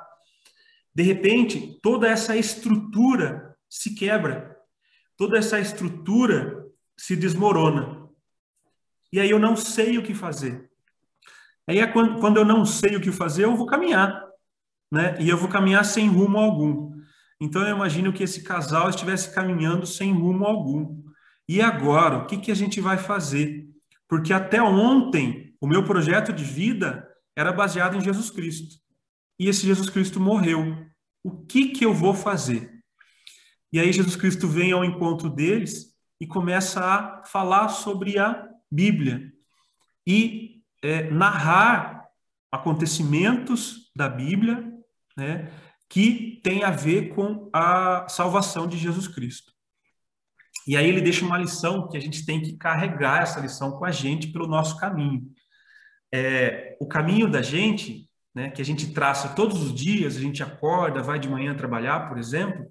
De 0.93 1.03
repente, 1.03 1.79
toda 1.81 2.07
essa 2.07 2.36
estrutura 2.36 3.55
se 3.69 3.95
quebra, 3.95 4.55
toda 5.17 5.38
essa 5.38 5.60
estrutura 5.60 6.63
se 6.98 7.15
desmorona. 7.15 8.07
E 9.12 9.19
aí 9.19 9.29
eu 9.29 9.39
não 9.39 9.55
sei 9.55 9.98
o 9.98 10.03
que 10.03 10.13
fazer. 10.13 10.69
Aí 11.67 11.79
é 11.79 11.88
quando, 11.88 12.19
quando 12.19 12.38
eu 12.38 12.45
não 12.45 12.65
sei 12.65 12.95
o 12.95 13.01
que 13.01 13.12
fazer, 13.12 13.45
eu 13.45 13.55
vou 13.55 13.65
caminhar, 13.65 14.24
né? 14.91 15.15
E 15.19 15.29
eu 15.29 15.38
vou 15.38 15.50
caminhar 15.50 15.86
sem 15.86 16.07
rumo 16.07 16.38
algum. 16.38 16.91
Então 17.39 17.62
eu 17.62 17.75
imagino 17.75 18.13
que 18.13 18.24
esse 18.24 18.43
casal 18.43 18.89
estivesse 18.89 19.33
caminhando 19.33 19.86
sem 19.86 20.13
rumo 20.13 20.45
algum. 20.45 21.03
E 21.48 21.62
agora, 21.62 22.17
o 22.17 22.25
que, 22.25 22.38
que 22.38 22.51
a 22.51 22.55
gente 22.55 22.79
vai 22.79 22.98
fazer? 22.98 23.62
Porque 24.13 24.32
até 24.32 24.62
ontem, 24.62 25.55
o 25.60 25.65
meu 25.65 25.84
projeto 25.84 26.32
de 26.32 26.43
vida 26.43 27.03
era 27.36 27.51
baseado 27.51 27.98
em 27.98 28.01
Jesus 28.01 28.29
Cristo 28.29 28.75
e 29.39 29.48
esse 29.48 29.65
Jesus 29.65 29.89
Cristo 29.89 30.20
morreu. 30.20 30.86
O 31.24 31.43
que 31.48 31.70
que 31.70 31.84
eu 31.84 31.96
vou 31.96 32.13
fazer? 32.13 32.79
E 33.72 33.79
aí 33.79 33.91
Jesus 33.91 34.15
Cristo 34.15 34.48
vem 34.48 34.72
ao 34.72 34.86
encontro 34.86 35.32
deles 35.32 35.96
e 36.22 36.27
começa 36.27 36.79
a 36.79 37.25
falar 37.25 37.70
sobre 37.70 38.20
a 38.20 38.48
Bíblia 38.72 39.34
e 40.05 40.62
é, 40.84 41.10
narrar 41.10 42.08
acontecimentos 42.51 43.91
da 43.96 44.08
Bíblia, 44.08 44.63
né, 45.17 45.51
que 45.89 46.39
tem 46.43 46.63
a 46.63 46.70
ver 46.70 47.15
com 47.15 47.50
a 47.51 48.08
salvação 48.08 48.67
de 48.67 48.77
Jesus 48.77 49.08
Cristo. 49.08 49.52
E 50.67 50.77
aí 50.77 50.88
ele 50.88 51.01
deixa 51.01 51.25
uma 51.25 51.38
lição 51.38 51.88
que 51.89 51.98
a 51.98 52.00
gente 52.00 52.25
tem 52.25 52.41
que 52.41 52.53
carregar 52.58 53.22
essa 53.22 53.39
lição 53.39 53.72
com 53.72 53.86
a 53.86 53.91
gente 53.91 54.27
pelo 54.27 54.48
nosso 54.48 54.77
caminho. 54.77 55.29
É, 56.13 56.77
o 56.79 56.88
caminho 56.88 57.29
da 57.29 57.41
gente 57.41 58.10
né, 58.34 58.50
que 58.50 58.62
a 58.62 58.65
gente 58.65 58.93
traça 58.93 59.29
todos 59.36 59.62
os 59.62 59.74
dias, 59.74 60.17
a 60.17 60.20
gente 60.20 60.41
acorda, 60.41 61.03
vai 61.03 61.20
de 61.20 61.29
manhã 61.29 61.55
trabalhar, 61.55 62.08
por 62.08 62.17
exemplo, 62.17 62.65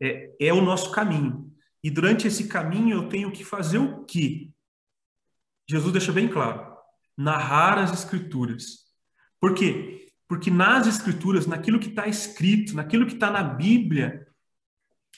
é, 0.00 0.30
é 0.40 0.52
o 0.52 0.62
nosso 0.62 0.90
caminho. 0.90 1.52
E 1.82 1.90
durante 1.90 2.26
esse 2.26 2.48
caminho 2.48 2.96
eu 2.96 3.08
tenho 3.08 3.30
que 3.30 3.44
fazer 3.44 3.78
o 3.78 4.04
quê? 4.04 4.50
Jesus 5.68 5.92
deixa 5.92 6.12
bem 6.12 6.28
claro: 6.28 6.74
narrar 7.16 7.78
as 7.78 7.92
Escrituras. 7.92 8.86
Por 9.38 9.54
quê? 9.54 10.12
Porque 10.26 10.50
nas 10.50 10.86
Escrituras, 10.86 11.46
naquilo 11.46 11.78
que 11.78 11.88
está 11.88 12.06
escrito, 12.06 12.74
naquilo 12.74 13.06
que 13.06 13.14
está 13.14 13.30
na 13.30 13.42
Bíblia, 13.42 14.26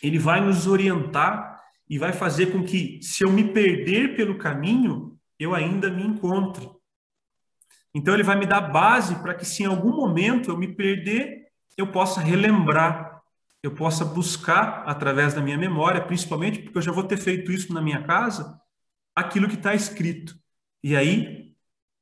ele 0.03 0.19
vai 0.19 0.41
nos 0.41 0.67
orientar 0.67 1.51
e 1.89 1.99
vai 1.99 2.12
fazer 2.12 2.47
com 2.47 2.65
que, 2.65 3.01
se 3.03 3.25
eu 3.25 3.31
me 3.31 3.53
perder 3.53 4.17
pelo 4.17 4.39
caminho, 4.39 5.19
eu 5.39 5.55
ainda 5.55 5.91
me 5.91 6.03
encontre. 6.03 6.69
Então 7.95 8.15
ele 8.15 8.23
vai 8.23 8.37
me 8.37 8.47
dar 8.47 8.61
base 8.61 9.17
para 9.17 9.35
que 9.35 9.45
se 9.45 9.62
em 9.62 9.67
algum 9.67 9.95
momento 9.95 10.51
eu 10.51 10.57
me 10.57 10.69
perder, 10.69 11.49
eu 11.77 11.87
possa 11.87 12.21
relembrar, 12.21 13.21
eu 13.62 13.73
possa 13.75 14.05
buscar 14.05 14.85
através 14.87 15.35
da 15.35 15.41
minha 15.41 15.59
memória, 15.59 16.01
principalmente 16.01 16.61
porque 16.61 16.79
eu 16.79 16.83
já 16.83 16.93
vou 16.93 17.05
ter 17.05 17.19
feito 17.19 17.53
isso 17.53 17.73
na 17.73 17.83
minha 17.83 18.03
casa, 18.03 18.59
aquilo 19.15 19.49
que 19.49 19.55
está 19.55 19.75
escrito. 19.75 20.35
E 20.83 20.97
aí 20.97 21.53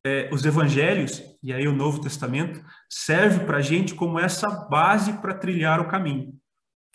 é, 0.04 0.30
os 0.32 0.44
evangelhos 0.44 1.22
e 1.42 1.52
aí 1.52 1.66
o 1.66 1.74
Novo 1.74 2.00
Testamento 2.00 2.64
serve 2.88 3.44
para 3.44 3.58
a 3.58 3.62
gente 3.62 3.94
como 3.94 4.18
essa 4.18 4.48
base 4.48 5.12
para 5.14 5.34
trilhar 5.34 5.80
o 5.80 5.88
caminho. 5.88 6.34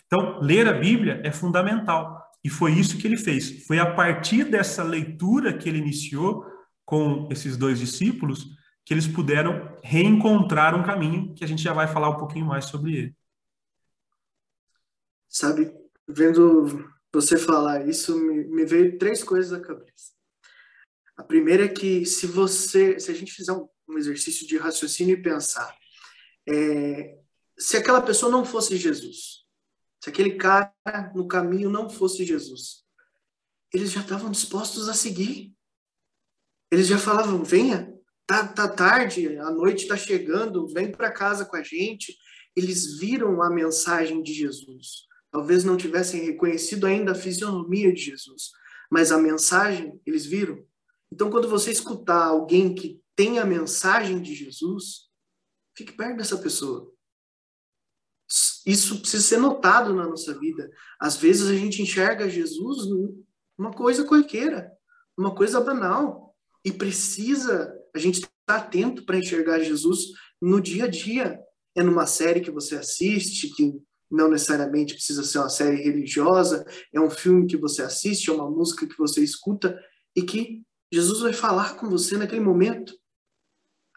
Então 0.06 0.40
ler 0.40 0.68
a 0.68 0.72
Bíblia 0.72 1.20
é 1.24 1.30
fundamental 1.30 2.25
e 2.44 2.50
foi 2.50 2.72
isso 2.72 2.98
que 2.98 3.06
ele 3.06 3.16
fez. 3.16 3.66
Foi 3.66 3.78
a 3.78 3.94
partir 3.94 4.44
dessa 4.44 4.82
leitura 4.82 5.56
que 5.56 5.68
ele 5.68 5.78
iniciou 5.78 6.44
com 6.84 7.28
esses 7.30 7.56
dois 7.56 7.78
discípulos 7.78 8.46
que 8.84 8.94
eles 8.94 9.08
puderam 9.08 9.76
reencontrar 9.82 10.74
um 10.78 10.84
caminho 10.84 11.34
que 11.34 11.42
a 11.42 11.48
gente 11.48 11.60
já 11.60 11.72
vai 11.72 11.88
falar 11.88 12.10
um 12.10 12.18
pouquinho 12.18 12.46
mais 12.46 12.66
sobre 12.66 12.94
ele. 12.94 13.16
Sabe, 15.28 15.74
vendo 16.06 16.88
você 17.12 17.36
falar 17.36 17.86
isso, 17.88 18.16
me, 18.16 18.44
me 18.44 18.64
veio 18.64 18.96
três 18.96 19.24
coisas 19.24 19.52
à 19.52 19.60
cabeça. 19.60 20.12
A 21.16 21.24
primeira 21.24 21.64
é 21.64 21.68
que 21.68 22.06
se 22.06 22.26
você, 22.26 23.00
se 23.00 23.10
a 23.10 23.14
gente 23.14 23.32
fizer 23.32 23.52
um, 23.52 23.68
um 23.88 23.98
exercício 23.98 24.46
de 24.46 24.56
raciocínio 24.56 25.14
e 25.14 25.22
pensar, 25.22 25.74
é, 26.48 27.18
se 27.58 27.76
aquela 27.76 28.02
pessoa 28.02 28.30
não 28.30 28.44
fosse 28.44 28.76
Jesus, 28.76 29.45
se 30.06 30.10
aquele 30.10 30.36
cara 30.36 30.72
no 31.16 31.26
caminho 31.26 31.68
não 31.68 31.90
fosse 31.90 32.24
Jesus, 32.24 32.84
eles 33.74 33.90
já 33.90 34.02
estavam 34.02 34.30
dispostos 34.30 34.88
a 34.88 34.94
seguir. 34.94 35.52
Eles 36.70 36.86
já 36.86 36.96
falavam: 36.96 37.42
venha, 37.42 37.92
tá, 38.24 38.46
tá 38.46 38.68
tarde, 38.68 39.36
a 39.36 39.50
noite 39.50 39.82
está 39.82 39.96
chegando, 39.96 40.68
vem 40.68 40.92
para 40.92 41.10
casa 41.10 41.44
com 41.44 41.56
a 41.56 41.62
gente. 41.64 42.16
Eles 42.54 43.00
viram 43.00 43.42
a 43.42 43.50
mensagem 43.50 44.22
de 44.22 44.32
Jesus. 44.32 45.06
Talvez 45.28 45.64
não 45.64 45.76
tivessem 45.76 46.24
reconhecido 46.24 46.86
ainda 46.86 47.10
a 47.10 47.16
fisionomia 47.16 47.92
de 47.92 48.02
Jesus, 48.02 48.52
mas 48.88 49.10
a 49.10 49.18
mensagem 49.18 50.00
eles 50.06 50.24
viram. 50.24 50.64
Então, 51.12 51.32
quando 51.32 51.48
você 51.48 51.72
escutar 51.72 52.26
alguém 52.26 52.72
que 52.76 53.02
tem 53.16 53.40
a 53.40 53.44
mensagem 53.44 54.22
de 54.22 54.36
Jesus, 54.36 55.08
fique 55.76 55.96
perto 55.96 56.18
dessa 56.18 56.38
pessoa. 56.38 56.95
Isso 58.66 59.00
precisa 59.00 59.22
ser 59.22 59.36
notado 59.38 59.94
na 59.94 60.08
nossa 60.08 60.36
vida. 60.36 60.68
Às 61.00 61.16
vezes 61.16 61.48
a 61.48 61.54
gente 61.54 61.80
enxerga 61.80 62.28
Jesus 62.28 62.88
uma 63.56 63.70
coisa 63.70 64.04
qualquer, 64.04 64.72
uma 65.16 65.32
coisa 65.32 65.60
banal, 65.60 66.34
e 66.64 66.72
precisa 66.72 67.72
a 67.94 67.98
gente 67.98 68.16
estar 68.16 68.28
tá 68.44 68.56
atento 68.56 69.06
para 69.06 69.18
enxergar 69.18 69.60
Jesus 69.60 70.08
no 70.42 70.60
dia 70.60 70.86
a 70.86 70.88
dia. 70.88 71.38
É 71.76 71.82
numa 71.82 72.06
série 72.06 72.40
que 72.40 72.50
você 72.50 72.74
assiste, 72.74 73.54
que 73.54 73.72
não 74.10 74.28
necessariamente 74.28 74.94
precisa 74.94 75.22
ser 75.22 75.38
uma 75.38 75.48
série 75.48 75.76
religiosa, 75.76 76.66
é 76.92 77.00
um 77.00 77.10
filme 77.10 77.46
que 77.46 77.56
você 77.56 77.82
assiste, 77.82 78.30
é 78.30 78.32
uma 78.32 78.50
música 78.50 78.86
que 78.86 78.98
você 78.98 79.22
escuta 79.22 79.78
e 80.14 80.22
que 80.22 80.62
Jesus 80.92 81.20
vai 81.20 81.32
falar 81.32 81.76
com 81.76 81.88
você 81.88 82.16
naquele 82.16 82.40
momento. 82.40 82.94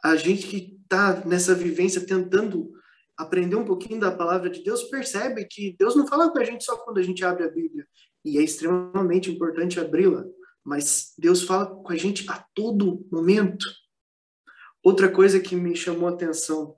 A 0.03 0.15
gente 0.15 0.47
que 0.47 0.79
está 0.83 1.25
nessa 1.25 1.55
vivência 1.55 2.05
tentando 2.05 2.71
aprender 3.19 3.57
um 3.57 3.65
pouquinho 3.65 3.99
da 3.99 4.09
palavra 4.09 4.49
de 4.49 4.63
Deus 4.63 4.83
percebe 4.83 5.43
que 5.43 5.75
Deus 5.77 5.93
não 5.93 6.07
fala 6.07 6.31
com 6.31 6.39
a 6.39 6.43
gente 6.45 6.63
só 6.63 6.77
quando 6.77 6.99
a 6.99 7.03
gente 7.03 7.23
abre 7.25 7.43
a 7.43 7.49
Bíblia, 7.49 7.85
e 8.23 8.37
é 8.37 8.41
extremamente 8.41 9.29
importante 9.29 9.77
abri-la, 9.77 10.23
mas 10.63 11.13
Deus 11.17 11.43
fala 11.43 11.65
com 11.65 11.91
a 11.91 11.97
gente 11.97 12.25
a 12.29 12.45
todo 12.55 13.05
momento. 13.11 13.65
Outra 14.81 15.11
coisa 15.11 15.37
que 15.37 15.53
me 15.53 15.75
chamou 15.75 16.07
a 16.07 16.13
atenção 16.13 16.77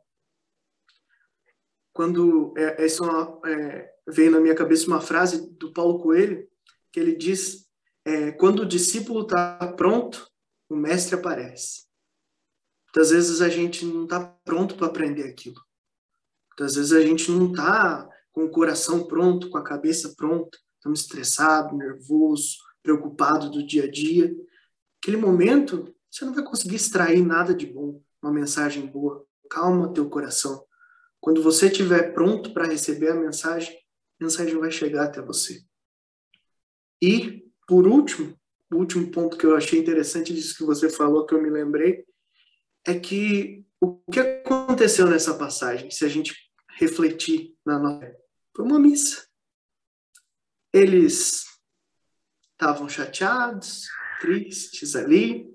quando 1.94 2.54
é, 2.58 2.86
essa 2.86 3.04
é, 3.46 3.52
é, 3.52 3.94
veio 4.08 4.32
na 4.32 4.40
minha 4.40 4.56
cabeça 4.56 4.88
uma 4.88 5.02
frase 5.02 5.48
do 5.58 5.72
Paulo 5.72 6.02
Coelho 6.02 6.48
que 6.92 7.00
ele 7.00 7.16
diz 7.16 7.68
é, 8.04 8.32
quando 8.32 8.62
o 8.62 8.68
discípulo 8.68 9.22
está 9.22 9.74
pronto 9.74 10.28
o 10.70 10.76
mestre 10.76 11.16
aparece. 11.16 11.86
Muitas 12.86 13.12
vezes 13.12 13.42
a 13.42 13.50
gente 13.50 13.86
não 13.86 14.06
está 14.06 14.26
pronto 14.44 14.76
para 14.76 14.88
aprender 14.88 15.24
aquilo 15.24 15.62
muitas 16.62 16.76
vezes 16.76 16.92
a 16.94 17.02
gente 17.02 17.32
não 17.32 17.50
está 17.50 18.08
com 18.32 18.46
o 18.46 18.52
coração 18.52 19.08
pronto 19.08 19.50
com 19.50 19.58
a 19.58 19.64
cabeça 19.64 20.14
pronta 20.16 20.60
estamos 20.78 21.02
estressado 21.02 21.76
nervoso 21.76 22.58
preocupado 22.84 23.50
do 23.50 23.66
dia 23.66 23.84
a 23.84 23.92
dia. 23.92 24.36
Aquele 25.02 25.18
momento 25.18 25.94
você 26.10 26.26
não 26.26 26.34
vai 26.34 26.44
conseguir 26.44 26.76
extrair 26.76 27.26
nada 27.26 27.54
de 27.54 27.66
bom 27.66 28.02
uma 28.22 28.32
mensagem 28.32 28.86
boa. 28.86 29.26
Calma 29.50 29.94
teu 29.94 30.10
coração. 30.10 30.64
Quando 31.20 31.42
você 31.42 31.68
estiver 31.68 32.14
pronto 32.14 32.54
para 32.54 32.68
receber 32.68 33.10
a 33.10 33.16
mensagem, 33.16 33.76
a 34.20 34.24
mensagem 34.24 34.58
vai 34.60 34.72
chegar 34.72 35.06
até 35.06 35.22
você. 35.22 35.64
E, 37.02 37.46
por 37.68 37.88
último, 37.88 38.38
o 38.72 38.78
último 38.78 39.10
ponto 39.10 39.38
que 39.38 39.46
eu 39.46 39.56
achei 39.56 39.80
interessante 39.80 40.34
disso 40.34 40.58
que 40.58 40.64
você 40.64 40.90
falou, 40.90 41.26
que 41.26 41.34
eu 41.34 41.42
me 41.42 41.50
lembrei, 41.50 42.06
é 42.86 43.00
que 43.00 43.66
o 43.80 43.98
que 44.12 44.20
aconteceu 44.20 45.08
nessa 45.08 45.36
passagem, 45.36 45.90
se 45.90 46.06
a 46.06 46.08
gente 46.08 46.51
refletir 46.82 47.56
na 47.64 47.78
nossa. 47.78 48.12
Foi 48.56 48.66
uma 48.66 48.80
missa. 48.80 49.28
Eles 50.74 51.46
estavam 52.54 52.90
chateados, 52.90 53.88
tristes 54.20 54.96
ali. 54.96 55.48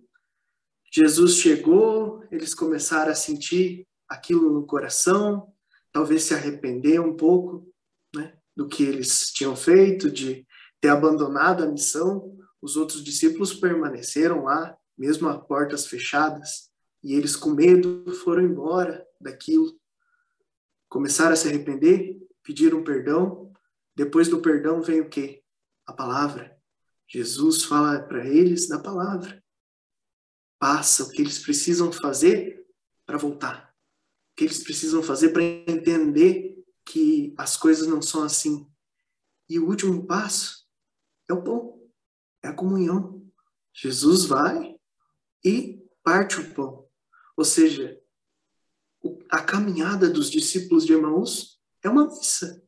Jesus 0.92 1.34
chegou, 1.34 2.24
eles 2.30 2.54
começaram 2.54 3.10
a 3.10 3.14
sentir 3.14 3.86
aquilo 4.08 4.52
no 4.52 4.64
coração, 4.64 5.52
talvez 5.92 6.22
se 6.22 6.32
arrepender 6.32 7.00
um 7.00 7.16
pouco 7.16 7.68
né, 8.14 8.38
do 8.56 8.68
que 8.68 8.84
eles 8.84 9.32
tinham 9.32 9.56
feito, 9.56 10.08
de 10.08 10.46
ter 10.80 10.90
abandonado 10.90 11.64
a 11.64 11.66
missão. 11.66 12.36
Os 12.62 12.76
outros 12.76 13.02
discípulos 13.02 13.52
permaneceram 13.52 14.44
lá, 14.44 14.76
mesmo 14.96 15.28
a 15.28 15.36
portas 15.36 15.86
fechadas, 15.86 16.70
e 17.02 17.14
eles, 17.14 17.34
com 17.34 17.50
medo, 17.50 18.04
foram 18.22 18.42
embora 18.42 19.04
daquilo. 19.20 19.76
Começaram 20.88 21.32
a 21.32 21.36
se 21.36 21.48
arrepender, 21.48 22.18
pediram 22.42 22.84
perdão. 22.84 23.52
Depois 23.94 24.28
do 24.28 24.40
perdão 24.40 24.82
vem 24.82 25.00
o 25.00 25.08
quê? 25.08 25.42
A 25.86 25.92
palavra. 25.92 26.56
Jesus 27.08 27.64
fala 27.64 28.00
para 28.00 28.26
eles 28.26 28.68
da 28.68 28.78
palavra. 28.78 29.42
Passa 30.58 31.04
o 31.04 31.10
que 31.10 31.22
eles 31.22 31.38
precisam 31.38 31.92
fazer 31.92 32.66
para 33.04 33.18
voltar 33.18 33.66
que 34.36 34.44
eles 34.44 34.62
precisam 34.62 35.02
fazer 35.02 35.30
para 35.30 35.42
entender 35.42 36.62
que 36.84 37.34
as 37.38 37.56
coisas 37.56 37.88
não 37.88 38.02
são 38.02 38.22
assim. 38.22 38.70
E 39.48 39.58
o 39.58 39.66
último 39.66 40.06
passo 40.06 40.66
é 41.28 41.32
o 41.32 41.42
pão, 41.42 41.82
é 42.42 42.48
a 42.48 42.52
comunhão. 42.52 43.26
Jesus 43.74 44.26
vai 44.26 44.76
e 45.42 45.82
parte 46.04 46.38
o 46.38 46.54
pão. 46.54 46.86
Ou 47.36 47.44
seja, 47.44 47.98
a 49.30 49.42
caminhada 49.42 50.08
dos 50.08 50.30
discípulos 50.30 50.84
de 50.86 50.92
Emaús 50.92 51.58
é 51.82 51.88
uma 51.88 52.06
missa. 52.06 52.62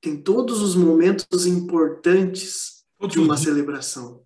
Tem 0.00 0.22
todos 0.22 0.60
os 0.60 0.74
momentos 0.74 1.46
importantes 1.46 2.84
de 3.08 3.18
uma 3.18 3.36
celebração. 3.36 4.24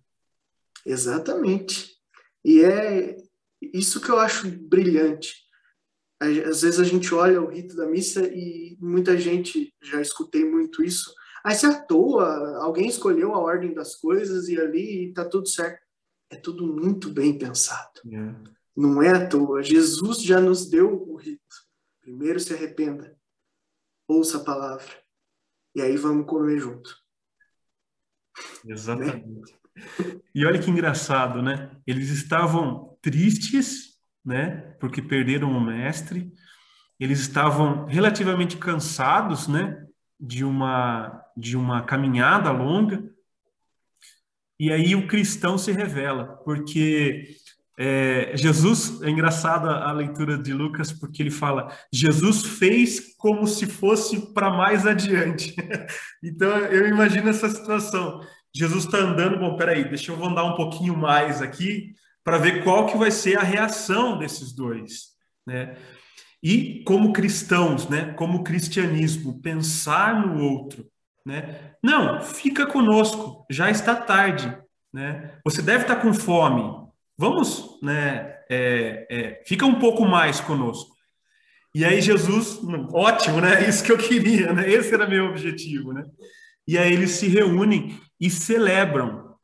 Exatamente. 0.85 1.91
E 2.43 2.61
é 2.63 3.17
isso 3.61 4.01
que 4.01 4.09
eu 4.09 4.19
acho 4.19 4.49
brilhante 4.67 5.41
às 6.21 6.61
vezes 6.61 6.79
a 6.79 6.83
gente 6.83 7.13
olha 7.13 7.41
o 7.41 7.49
rito 7.49 7.75
da 7.75 7.87
missa 7.87 8.21
e 8.27 8.77
muita 8.79 9.17
gente, 9.17 9.73
já 9.81 9.99
escutei 9.99 10.45
muito 10.45 10.83
isso, 10.83 11.11
aí 11.43 11.55
se 11.55 11.65
à 11.65 11.73
toa, 11.73 12.57
alguém 12.63 12.87
escolheu 12.87 13.33
a 13.33 13.39
ordem 13.39 13.73
das 13.73 13.95
coisas 13.95 14.47
e 14.47 14.59
ali 14.59 15.09
está 15.09 15.25
tudo 15.25 15.47
certo. 15.47 15.81
É 16.29 16.35
tudo 16.35 16.65
muito 16.67 17.09
bem 17.09 17.37
pensado. 17.37 17.99
Yeah. 18.05 18.39
Não 18.75 19.01
é 19.01 19.09
à 19.09 19.27
toa. 19.27 19.61
Jesus 19.61 20.21
já 20.23 20.39
nos 20.39 20.69
deu 20.69 21.03
o 21.09 21.15
rito. 21.15 21.41
Primeiro 22.01 22.39
se 22.39 22.53
arrependa, 22.53 23.15
ouça 24.07 24.37
a 24.37 24.43
palavra, 24.43 24.91
e 25.75 25.81
aí 25.81 25.95
vamos 25.95 26.25
comer 26.25 26.59
junto. 26.59 26.95
Exatamente. 28.65 29.27
Né? 29.27 30.21
E 30.33 30.45
olha 30.45 30.59
que 30.59 30.69
engraçado, 30.69 31.41
né? 31.41 31.71
Eles 31.85 32.09
estavam 32.09 32.97
tristes 33.01 33.91
né? 34.23 34.75
Porque 34.79 35.01
perderam 35.01 35.51
o 35.51 35.61
mestre. 35.61 36.31
Eles 36.99 37.19
estavam 37.19 37.85
relativamente 37.85 38.57
cansados, 38.57 39.47
né? 39.47 39.85
De 40.19 40.43
uma 40.43 41.19
de 41.35 41.57
uma 41.57 41.81
caminhada 41.83 42.51
longa. 42.51 43.09
E 44.59 44.71
aí 44.71 44.95
o 44.95 45.07
cristão 45.07 45.57
se 45.57 45.71
revela, 45.71 46.37
porque 46.43 47.35
é, 47.83 48.37
Jesus, 48.37 49.01
é 49.01 49.09
engraçada 49.09 49.71
a 49.71 49.91
leitura 49.91 50.37
de 50.37 50.53
Lucas, 50.53 50.91
porque 50.91 51.23
ele 51.23 51.31
fala: 51.31 51.75
Jesus 51.91 52.45
fez 52.45 53.15
como 53.17 53.47
se 53.47 53.65
fosse 53.65 54.31
para 54.35 54.51
mais 54.51 54.85
adiante. 54.85 55.55
então 56.23 56.59
eu 56.59 56.87
imagino 56.87 57.27
essa 57.27 57.49
situação. 57.49 58.21
Jesus 58.55 58.85
está 58.85 58.99
andando, 58.99 59.39
bom, 59.39 59.55
peraí, 59.55 59.89
deixa 59.89 60.11
eu 60.11 60.23
andar 60.23 60.43
um 60.43 60.53
pouquinho 60.53 60.95
mais 60.95 61.41
aqui, 61.41 61.95
para 62.23 62.37
ver 62.37 62.63
qual 62.63 62.85
que 62.85 62.95
vai 62.95 63.09
ser 63.09 63.39
a 63.39 63.43
reação 63.43 64.19
desses 64.19 64.53
dois, 64.53 65.15
né? 65.47 65.75
E 66.43 66.83
como 66.83 67.13
cristãos, 67.13 67.89
né, 67.89 68.13
como 68.13 68.43
cristianismo, 68.43 69.41
pensar 69.41 70.23
no 70.23 70.43
outro, 70.43 70.85
né? 71.25 71.73
Não, 71.83 72.21
fica 72.21 72.67
conosco, 72.67 73.43
já 73.49 73.71
está 73.71 73.95
tarde, 73.95 74.55
né? 74.93 75.39
Você 75.43 75.63
deve 75.63 75.85
estar 75.85 75.95
com 75.95 76.13
fome. 76.13 76.80
Vamos, 77.21 77.77
né? 77.83 78.35
É, 78.49 79.05
é, 79.07 79.43
fica 79.45 79.63
um 79.63 79.75
pouco 79.75 80.03
mais 80.05 80.39
conosco. 80.39 80.95
E 81.71 81.85
aí 81.85 82.01
Jesus, 82.01 82.59
ótimo, 82.91 83.39
né? 83.39 83.61
Isso 83.69 83.83
que 83.83 83.91
eu 83.91 83.97
queria, 83.99 84.51
né? 84.51 84.67
Esse 84.67 84.91
era 84.91 85.07
meu 85.07 85.27
objetivo, 85.27 85.93
né? 85.93 86.03
E 86.67 86.79
aí 86.79 86.91
eles 86.91 87.11
se 87.11 87.27
reúnem 87.27 87.95
e 88.19 88.27
celebram 88.27 89.35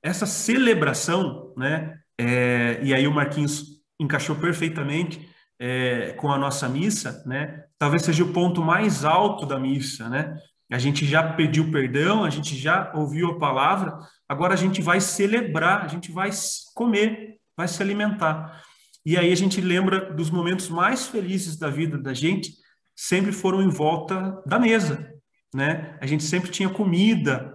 essa 0.00 0.24
celebração, 0.24 1.52
né? 1.56 1.98
É, 2.16 2.78
e 2.80 2.94
aí 2.94 3.08
o 3.08 3.12
Marquinhos 3.12 3.82
encaixou 3.98 4.36
perfeitamente 4.36 5.28
é, 5.58 6.12
com 6.12 6.30
a 6.30 6.38
nossa 6.38 6.68
missa, 6.68 7.24
né? 7.26 7.64
Talvez 7.76 8.04
seja 8.04 8.22
o 8.22 8.32
ponto 8.32 8.62
mais 8.62 9.04
alto 9.04 9.44
da 9.44 9.58
missa, 9.58 10.08
né? 10.08 10.38
A 10.70 10.78
gente 10.78 11.04
já 11.04 11.32
pediu 11.32 11.72
perdão, 11.72 12.22
a 12.22 12.30
gente 12.30 12.56
já 12.56 12.92
ouviu 12.94 13.32
a 13.32 13.38
palavra, 13.40 13.98
agora 14.34 14.54
a 14.54 14.56
gente 14.56 14.82
vai 14.82 15.00
celebrar, 15.00 15.84
a 15.84 15.88
gente 15.88 16.12
vai 16.12 16.30
comer, 16.74 17.38
vai 17.56 17.68
se 17.68 17.82
alimentar. 17.82 18.62
E 19.06 19.16
aí 19.16 19.32
a 19.32 19.36
gente 19.36 19.60
lembra 19.60 20.12
dos 20.12 20.30
momentos 20.30 20.68
mais 20.68 21.06
felizes 21.06 21.56
da 21.56 21.70
vida 21.70 21.96
da 21.96 22.12
gente, 22.12 22.52
sempre 22.96 23.32
foram 23.32 23.62
em 23.62 23.68
volta 23.68 24.42
da 24.46 24.58
mesa, 24.58 25.12
né? 25.54 25.96
A 26.00 26.06
gente 26.06 26.24
sempre 26.24 26.50
tinha 26.50 26.68
comida, 26.68 27.54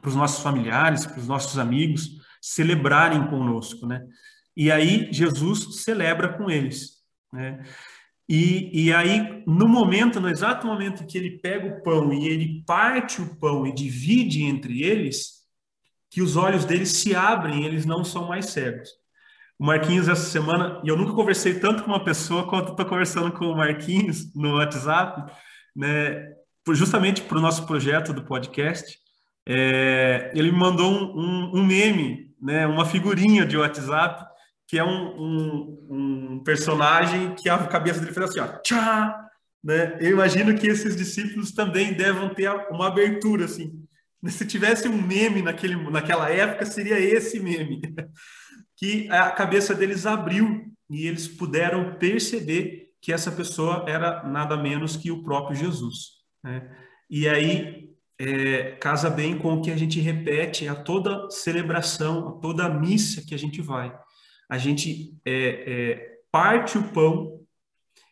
para 0.00 0.08
os 0.08 0.16
nossos 0.16 0.42
familiares, 0.42 1.06
para 1.06 1.18
os 1.18 1.28
nossos 1.28 1.58
amigos 1.58 2.20
celebrarem 2.40 3.26
conosco, 3.28 3.86
né? 3.86 4.02
E 4.56 4.70
aí 4.70 5.08
Jesus 5.12 5.82
celebra 5.82 6.36
com 6.36 6.50
eles. 6.50 7.00
Né? 7.32 7.62
E, 8.28 8.86
e 8.86 8.92
aí, 8.92 9.42
no 9.46 9.68
momento, 9.68 10.20
no 10.20 10.28
exato 10.28 10.66
momento 10.66 11.06
que 11.06 11.18
ele 11.18 11.38
pega 11.38 11.66
o 11.66 11.82
pão 11.82 12.12
e 12.12 12.28
ele 12.28 12.62
parte 12.66 13.20
o 13.20 13.36
pão 13.36 13.66
e 13.66 13.74
divide 13.74 14.42
entre 14.44 14.82
eles, 14.82 15.39
que 16.10 16.20
os 16.20 16.36
olhos 16.36 16.64
deles 16.64 16.92
se 16.96 17.14
abrem, 17.14 17.64
eles 17.64 17.86
não 17.86 18.04
são 18.04 18.26
mais 18.26 18.46
cegos. 18.46 18.90
O 19.58 19.64
Marquinhos, 19.64 20.08
essa 20.08 20.24
semana, 20.24 20.80
e 20.82 20.88
eu 20.88 20.96
nunca 20.96 21.12
conversei 21.12 21.60
tanto 21.60 21.84
com 21.84 21.90
uma 21.90 22.02
pessoa 22.02 22.48
quanto 22.48 22.72
estou 22.72 22.86
conversando 22.86 23.30
com 23.30 23.46
o 23.46 23.56
Marquinhos 23.56 24.34
no 24.34 24.56
WhatsApp, 24.56 25.30
né, 25.76 26.32
justamente 26.70 27.22
para 27.22 27.38
o 27.38 27.40
nosso 27.40 27.66
projeto 27.66 28.12
do 28.12 28.24
podcast. 28.24 28.98
É, 29.46 30.32
ele 30.34 30.50
me 30.50 30.58
mandou 30.58 30.90
um, 30.90 31.20
um, 31.20 31.50
um, 31.58 31.66
meme, 31.66 32.34
né, 32.40 32.66
uma 32.66 32.84
figurinha 32.84 33.46
de 33.46 33.56
WhatsApp, 33.56 34.24
que 34.66 34.78
é 34.78 34.84
um, 34.84 35.76
um 35.90 36.42
personagem 36.44 37.34
que 37.34 37.48
a 37.48 37.58
cabeça 37.66 38.00
dele 38.00 38.12
fez 38.12 38.30
assim, 38.30 38.40
ó, 38.40 38.46
tchá! 38.62 39.26
Né? 39.62 39.98
Eu 40.00 40.12
imagino 40.12 40.56
que 40.56 40.66
esses 40.66 40.96
discípulos 40.96 41.52
também 41.52 41.92
devam 41.92 42.30
ter 42.30 42.50
uma 42.70 42.86
abertura, 42.86 43.44
assim. 43.44 43.84
Se 44.28 44.46
tivesse 44.46 44.88
um 44.88 45.00
meme 45.00 45.42
naquele, 45.42 45.76
naquela 45.90 46.30
época, 46.30 46.66
seria 46.66 46.98
esse 46.98 47.40
meme 47.40 47.80
que 48.76 49.08
a 49.10 49.30
cabeça 49.30 49.74
deles 49.74 50.06
abriu 50.06 50.66
e 50.88 51.06
eles 51.06 51.28
puderam 51.28 51.94
perceber 51.94 52.90
que 53.00 53.12
essa 53.12 53.32
pessoa 53.32 53.84
era 53.88 54.22
nada 54.24 54.56
menos 54.56 54.96
que 54.96 55.10
o 55.10 55.22
próprio 55.22 55.56
Jesus. 55.56 56.20
Né? 56.44 56.68
E 57.08 57.28
aí 57.28 57.90
é, 58.18 58.72
casa 58.72 59.08
bem 59.08 59.38
com 59.38 59.54
o 59.54 59.62
que 59.62 59.70
a 59.70 59.76
gente 59.76 60.00
repete 60.00 60.68
a 60.68 60.74
toda 60.74 61.30
celebração, 61.30 62.28
a 62.28 62.32
toda 62.32 62.68
missa 62.68 63.24
que 63.26 63.34
a 63.34 63.38
gente 63.38 63.62
vai. 63.62 63.96
A 64.48 64.58
gente 64.58 65.14
é, 65.24 65.64
é, 65.66 66.18
parte 66.30 66.76
o 66.76 66.88
pão 66.88 67.40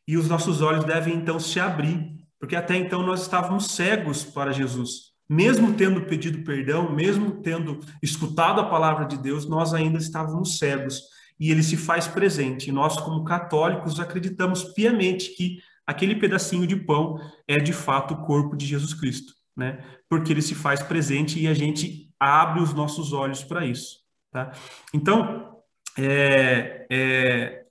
e 0.07 0.17
os 0.17 0.29
nossos 0.29 0.63
olhos 0.63 0.85
devem 0.85 1.15
então 1.15 1.39
se 1.39 1.61
abrir, 1.61 2.17
porque 2.41 2.57
até 2.57 2.77
então 2.77 3.03
nós 3.03 3.23
estávamos 3.23 3.73
cegos 3.73 4.25
para 4.25 4.53
Jesus 4.53 5.08
mesmo 5.29 5.75
tendo 5.75 6.07
pedido 6.07 6.43
perdão, 6.43 6.91
mesmo 6.95 7.43
tendo 7.43 7.81
escutado 8.03 8.61
a 8.61 8.69
palavra 8.69 9.05
de 9.05 9.19
Deus, 9.19 9.47
nós 9.47 9.75
ainda 9.75 9.99
estávamos 9.99 10.59
cegos 10.59 11.03
e 11.39 11.51
ele 11.51 11.63
se 11.63 11.77
faz 11.77 12.09
presente. 12.09 12.69
E 12.69 12.73
nós, 12.73 12.99
como 12.99 13.25
católicos, 13.25 14.01
acreditamos 14.01 14.65
piamente 14.65 15.35
que 15.37 15.59
aquele 15.87 16.17
pedacinho 16.17 16.67
de 16.67 16.77
pão 16.77 17.19
é 17.47 17.57
de 17.57 17.73
fato 17.73 18.15
o 18.15 18.25
corpo 18.25 18.57
de 18.57 18.67
Jesus 18.67 18.95
Cristo, 18.95 19.33
né? 19.57 19.85
Porque 20.09 20.33
ele 20.33 20.43
se 20.43 20.55
faz 20.55 20.83
presente 20.83 21.39
e 21.39 21.47
a 21.47 21.55
gente 21.55 22.11
abre 22.19 22.61
os 22.61 22.73
nossos 22.75 23.13
olhos 23.13 23.45
para 23.45 23.65
isso, 23.65 23.99
tá? 24.31 24.53
Então, 24.93 25.57
é, 25.97 26.87
é, 26.91 27.65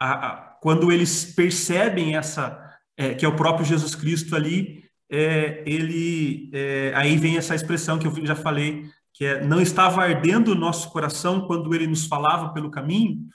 a, 0.00 0.26
a, 0.26 0.36
quando 0.60 0.90
eles 0.90 1.34
percebem 1.34 2.16
essa, 2.16 2.58
é, 2.96 3.14
que 3.14 3.24
é 3.24 3.28
o 3.28 3.36
próprio 3.36 3.64
Jesus 3.64 3.94
Cristo 3.94 4.34
ali, 4.34 4.77
é, 5.10 5.62
ele 5.66 6.50
é, 6.52 6.92
aí 6.94 7.16
vem 7.16 7.36
essa 7.36 7.54
expressão 7.54 7.98
que 7.98 8.06
eu 8.06 8.26
já 8.26 8.36
falei, 8.36 8.84
que 9.14 9.24
é 9.24 9.44
não 9.44 9.60
estava 9.60 10.02
ardendo 10.02 10.52
o 10.52 10.54
nosso 10.54 10.90
coração 10.90 11.46
quando 11.46 11.74
ele 11.74 11.86
nos 11.86 12.06
falava 12.06 12.52
pelo 12.52 12.70
caminho. 12.70 13.26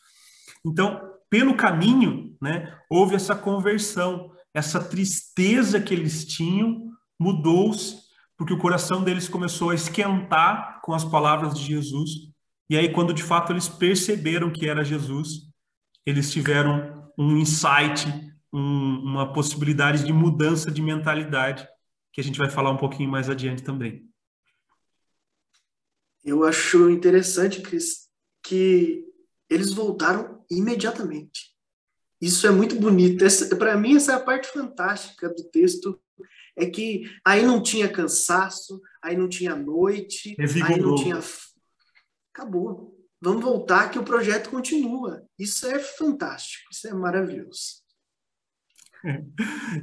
Então, 0.66 1.02
pelo 1.30 1.56
caminho, 1.56 2.36
né, 2.42 2.74
houve 2.90 3.16
essa 3.16 3.36
conversão, 3.36 4.32
essa 4.54 4.80
tristeza 4.84 5.82
que 5.82 5.94
eles 5.94 6.26
tinham 6.26 6.92
mudou-se 7.20 8.04
porque 8.38 8.54
o 8.54 8.58
coração 8.58 9.04
deles 9.04 9.30
começou 9.30 9.70
a 9.70 9.76
esquentar 9.76 10.82
com 10.82 10.94
as 10.94 11.06
palavras 11.06 11.58
de 11.58 11.66
Jesus. 11.66 12.10
E 12.70 12.78
aí, 12.78 12.92
quando 12.92 13.14
de 13.14 13.24
fato 13.24 13.54
eles 13.54 13.70
perceberam 13.70 14.52
que 14.52 14.68
era 14.68 14.84
Jesus, 14.84 15.44
eles 16.06 16.32
tiveram 16.32 17.10
um 17.18 17.38
insight, 17.38 18.06
um, 18.54 19.00
uma 19.00 19.34
possibilidade 19.34 20.06
de 20.06 20.14
mudança 20.14 20.70
de 20.70 20.82
mentalidade, 20.82 21.68
que 22.12 22.22
a 22.22 22.24
gente 22.24 22.38
vai 22.38 22.50
falar 22.50 22.70
um 22.70 22.78
pouquinho 22.78 23.10
mais 23.10 23.30
adiante 23.30 23.64
também. 23.64 24.08
Eu 26.24 26.44
acho 26.44 26.90
interessante, 26.90 27.62
Cris, 27.62 28.08
que 28.44 29.04
eles 29.50 29.74
voltaram 29.74 30.46
imediatamente. 30.50 31.54
Isso 32.22 32.48
é 32.48 32.52
muito 32.52 32.76
bonito. 32.76 33.26
Para 33.58 33.76
mim, 33.76 33.98
essa 33.98 34.14
é 34.14 34.16
a 34.16 34.20
parte 34.20 34.48
fantástica 34.48 35.28
do 35.28 35.44
texto. 35.50 36.00
É 36.56 36.66
que 36.68 37.12
aí 37.26 37.44
não 37.44 37.62
tinha 37.62 37.92
cansaço, 37.92 38.80
aí 39.02 39.18
não 39.18 39.28
tinha 39.28 39.56
noite, 39.56 40.36
aí 40.40 40.80
não 40.80 40.96
tinha. 40.96 41.20
Acabou. 42.34 42.96
Vamos 43.20 43.44
voltar 43.44 43.90
que 43.90 44.00
o 44.00 44.04
projeto 44.04 44.50
continua. 44.50 45.26
Isso 45.38 45.66
é 45.68 45.80
fantástico, 45.80 46.70
isso 46.72 46.88
é 46.88 46.94
maravilhoso. 46.94 47.83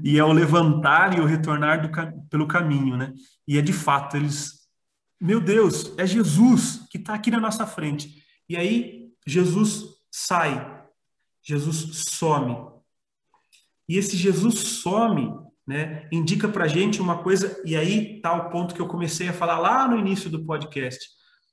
E 0.03 0.19
é 0.19 0.25
o 0.25 0.33
levantar 0.33 1.17
e 1.17 1.21
o 1.21 1.27
retornar 1.27 1.83
do, 1.83 1.91
pelo 2.29 2.47
caminho, 2.47 2.97
né? 2.97 3.13
E 3.47 3.59
é 3.59 3.63
de 3.63 3.73
fato, 3.73 4.17
eles, 4.17 4.61
meu 5.21 5.41
Deus, 5.41 5.93
é 5.99 6.07
Jesus 6.07 6.87
que 6.91 6.99
está 6.99 7.15
aqui 7.15 7.31
na 7.31 7.41
nossa 7.41 7.67
frente. 7.67 8.25
E 8.49 8.57
aí 8.57 9.09
Jesus 9.27 9.85
sai, 10.11 10.85
Jesus 11.43 12.09
some. 12.09 12.57
E 13.89 13.97
esse 13.97 14.17
Jesus 14.17 14.59
some, 14.59 15.33
né? 15.67 16.09
Indica 16.11 16.49
para 16.49 16.69
gente 16.69 17.01
uma 17.01 17.23
coisa. 17.23 17.61
E 17.65 17.77
aí 17.77 18.21
tá 18.21 18.33
o 18.33 18.51
ponto 18.51 18.75
que 18.75 18.81
eu 18.81 18.89
comecei 18.89 19.29
a 19.29 19.33
falar 19.33 19.59
lá 19.59 19.87
no 19.87 19.99
início 19.99 20.31
do 20.31 20.45
podcast. 20.45 21.05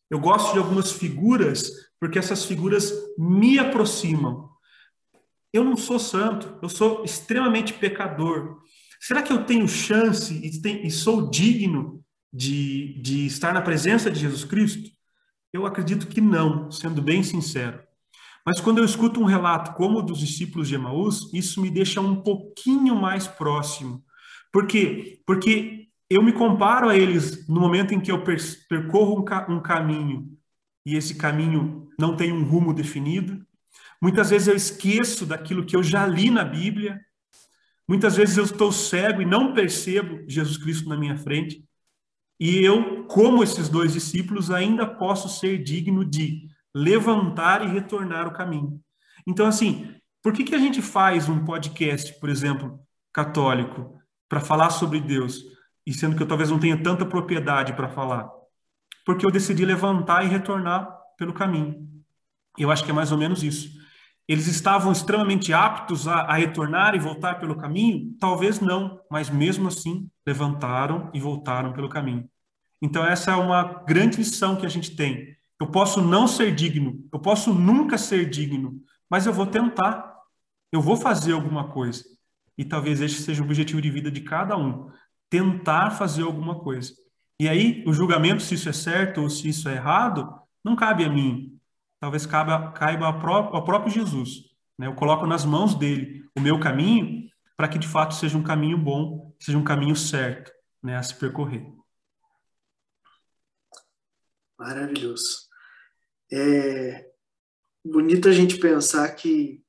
Eu 0.10 0.19
gosto 0.19 0.53
de 0.53 0.60
algumas 0.60 0.91
figuras 0.91 1.69
porque 1.99 2.19
essas 2.19 2.45
figuras 2.45 2.93
me 3.17 3.60
aproximam 3.60 4.49
eu 5.58 5.63
não 5.63 5.76
sou 5.76 6.00
santo, 6.00 6.58
eu 6.62 6.70
sou 6.70 7.04
extremamente 7.04 7.74
pecador. 7.74 8.62
Será 9.00 9.22
que 9.22 9.32
eu 9.32 9.43
tenho 9.43 9.67
chance 9.67 10.34
e, 10.34 10.62
tem, 10.62 10.86
e 10.86 10.91
sou 10.91 11.30
digno 11.30 12.04
de, 12.32 13.00
de 13.02 13.26
estar 13.26 13.54
na 13.54 13.62
presença 13.62 14.10
de 14.10 14.20
Jesus 14.20 14.43
Cristo? 14.43 14.89
Eu 15.52 15.65
acredito 15.65 16.08
que 16.08 16.22
não, 16.22 16.72
sendo 16.72 17.02
bem 17.02 17.24
sincero. 17.24 17.82
Mas 18.46 18.62
quando 18.62 18.78
eu 18.78 18.86
escuto 18.86 19.20
um 19.20 19.26
relato 19.26 19.74
como 19.74 20.00
o 20.00 20.02
dos 20.02 20.20
discípulos 20.20 20.67
de 20.67 20.76
Emaús, 20.76 21.32
isso 21.34 21.62
me 21.62 21.70
deixa 21.70 22.00
um 22.00 22.22
pouquinho 22.22 22.96
mais 22.96 23.28
próximo. 23.28 24.04
Por 24.54 24.65
quê? 24.67 25.22
Porque 25.26 25.88
eu 26.10 26.24
me 26.24 26.32
comparo 26.32 26.88
a 26.88 26.98
eles 26.98 27.48
no 27.48 27.60
momento 27.60 27.93
em 27.93 28.00
que 28.00 28.12
eu 28.12 28.24
percorro 28.24 29.20
um, 29.20 29.26
ca 29.26 29.46
um 29.50 29.60
caminho 29.60 30.32
e 30.86 30.96
esse 30.96 31.15
caminho 31.15 31.89
não 32.00 32.15
tem 32.15 32.32
um 32.32 32.46
rumo 32.46 32.74
definido, 32.74 33.46
Muitas 34.01 34.29
vezes 34.29 34.47
eu 34.47 34.55
esqueço 34.55 35.25
daquilo 35.25 35.65
que 35.65 35.75
eu 35.75 35.83
já 35.83 36.05
li 36.05 36.29
na 36.29 36.43
Bíblia. 36.43 36.99
Muitas 37.88 38.15
vezes 38.15 38.38
eu 38.38 38.43
estou 38.43 38.71
cego 38.71 39.21
e 39.21 39.25
não 39.25 39.53
percebo 39.53 40.23
Jesus 40.27 40.57
Cristo 40.57 40.89
na 40.89 40.97
minha 40.97 41.17
frente. 41.17 41.67
E 42.39 42.63
eu, 42.63 43.05
como 43.05 43.43
esses 43.43 43.67
dois 43.67 43.93
discípulos, 43.93 44.51
ainda 44.51 44.86
posso 44.86 45.27
ser 45.27 45.63
digno 45.63 46.05
de 46.05 46.47
levantar 46.75 47.65
e 47.65 47.71
retornar 47.71 48.27
o 48.27 48.33
caminho. 48.33 48.79
Então, 49.25 49.47
assim, 49.47 49.95
por 50.21 50.33
que, 50.33 50.43
que 50.43 50.53
a 50.53 50.60
gente 50.60 50.81
faz 50.81 51.27
um 51.27 51.43
podcast, 51.43 52.19
por 52.19 52.29
exemplo, 52.29 52.79
católico, 53.12 53.99
para 54.29 54.39
falar 54.39 54.69
sobre 54.69 54.99
Deus, 54.99 55.41
e 55.86 55.93
sendo 55.93 56.15
que 56.15 56.21
eu 56.21 56.27
talvez 56.27 56.51
não 56.51 56.60
tenha 56.60 56.81
tanta 56.81 57.05
propriedade 57.05 57.73
para 57.73 57.89
falar? 57.89 58.29
Porque 59.05 59.25
eu 59.25 59.31
decidi 59.31 59.65
levantar 59.65 60.23
e 60.23 60.27
retornar 60.27 60.88
pelo 61.17 61.33
caminho. 61.33 61.88
Eu 62.57 62.69
acho 62.69 62.83
que 62.83 62.91
é 62.91 62.93
mais 62.93 63.12
ou 63.12 63.17
menos 63.17 63.41
isso. 63.41 63.69
Eles 64.28 64.48
estavam 64.48 64.92
extremamente 64.92 65.54
aptos 65.54 66.08
a, 66.08 66.22
a, 66.22 66.34
retornar 66.34 66.96
e 66.96 67.00
voltar 67.00 67.40
pelo 67.40 67.56
caminho? 67.56 68.13
Talvez 68.20 68.60
não, 68.60 69.00
mas 69.10 69.30
mesmo 69.30 69.70
assim 69.70 70.10
levantaram 70.26 71.10
e 71.13 71.20
voltaram 71.20 71.72
pelo 71.72 71.88
caminho. 71.88 72.30
Então, 72.82 73.06
essa 73.06 73.32
é 73.32 73.36
uma 73.36 73.63
grande 73.86 74.18
lição 74.18 74.58
que 74.58 74.66
a 74.66 74.70
gente 74.70 74.96
tem. 74.96 75.36
Eu 75.60 75.68
posso 75.68 76.02
não 76.02 76.28
ser 76.28 76.54
digno, 76.54 77.04
eu 77.12 77.20
posso 77.20 77.54
nunca 77.54 77.98
ser 77.98 78.30
digno, 78.30 78.82
mas 79.10 79.26
eu 79.26 79.34
vou 79.34 79.46
tentar, 79.48 80.13
eu 80.72 80.82
vou 80.82 80.98
fazer 80.98 81.32
alguma 81.32 81.70
coisa. 81.70 82.04
E 82.58 82.66
talvez 82.66 83.02
este 83.02 83.22
seja 83.22 83.42
o 83.42 83.46
objetivo 83.46 83.82
de 83.82 83.90
vida 83.90 84.12
de 84.12 84.22
cada 84.22 84.58
um: 84.58 84.92
tentar 85.30 85.92
fazer 85.92 86.24
alguma 86.24 86.60
coisa. 86.60 86.94
E 87.40 87.48
aí, 87.48 87.84
o 87.88 87.94
julgamento 87.94 88.44
se 88.44 88.56
isso 88.56 88.68
é 88.68 88.74
certo 88.74 89.22
ou 89.22 89.30
se 89.30 89.48
isso 89.48 89.70
é 89.70 89.76
errado, 89.76 90.28
não 90.63 90.76
cabe 90.76 91.06
a 91.06 91.10
mim, 91.10 91.57
talvez 92.08 92.26
caiba, 92.26 92.72
caiba 92.72 93.06
ao, 93.06 93.20
próprio, 93.20 93.56
ao 93.56 93.65
próprio 93.65 93.91
Jesus. 93.91 94.46
Né? 94.78 94.88
Eu 94.88 94.96
coloco 94.96 95.28
nas 95.28 95.43
mãos 95.43 95.76
dele 95.76 96.24
o 96.38 96.39
meu 96.39 96.58
caminho 96.58 97.30
para 97.58 97.67
que 97.67 97.78
de 97.78 97.88
fato 97.88 98.15
seja 98.15 98.38
um 98.38 98.43
caminho 98.43 98.78
bom, 98.78 99.36
seja 99.38 99.58
um 99.58 99.63
caminho 99.63 99.96
certo 99.96 100.54
né, 100.82 100.96
a 100.96 101.04
se 101.04 101.13
percorrer. 101.15 101.70
Maravilhoso. 104.58 105.50
É 106.32 107.12
bonito 107.84 108.30
a 108.30 108.32
gente 108.32 108.58
pensar 108.58 109.10
que 109.13 109.62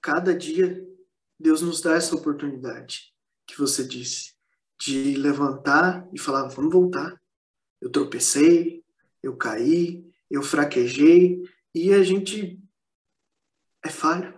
cada 0.00 0.34
dia 0.34 0.82
Deus 1.38 1.60
nos 1.60 1.82
dá 1.82 1.94
essa 1.94 2.16
oportunidade 2.16 3.12
que 3.46 3.58
você 3.58 3.86
disse, 3.86 4.32
de 4.80 5.14
levantar 5.16 6.08
e 6.10 6.18
falar: 6.18 6.48
vamos 6.48 6.72
voltar. 6.72 7.20
Eu 7.82 7.90
tropecei, 7.90 8.82
eu 9.22 9.36
caí, 9.36 10.03
eu 10.30 10.42
fraquejei, 10.42 11.42
E 11.74 11.92
a 11.92 12.02
gente 12.04 12.60
é 13.84 13.88
falho. 13.88 14.32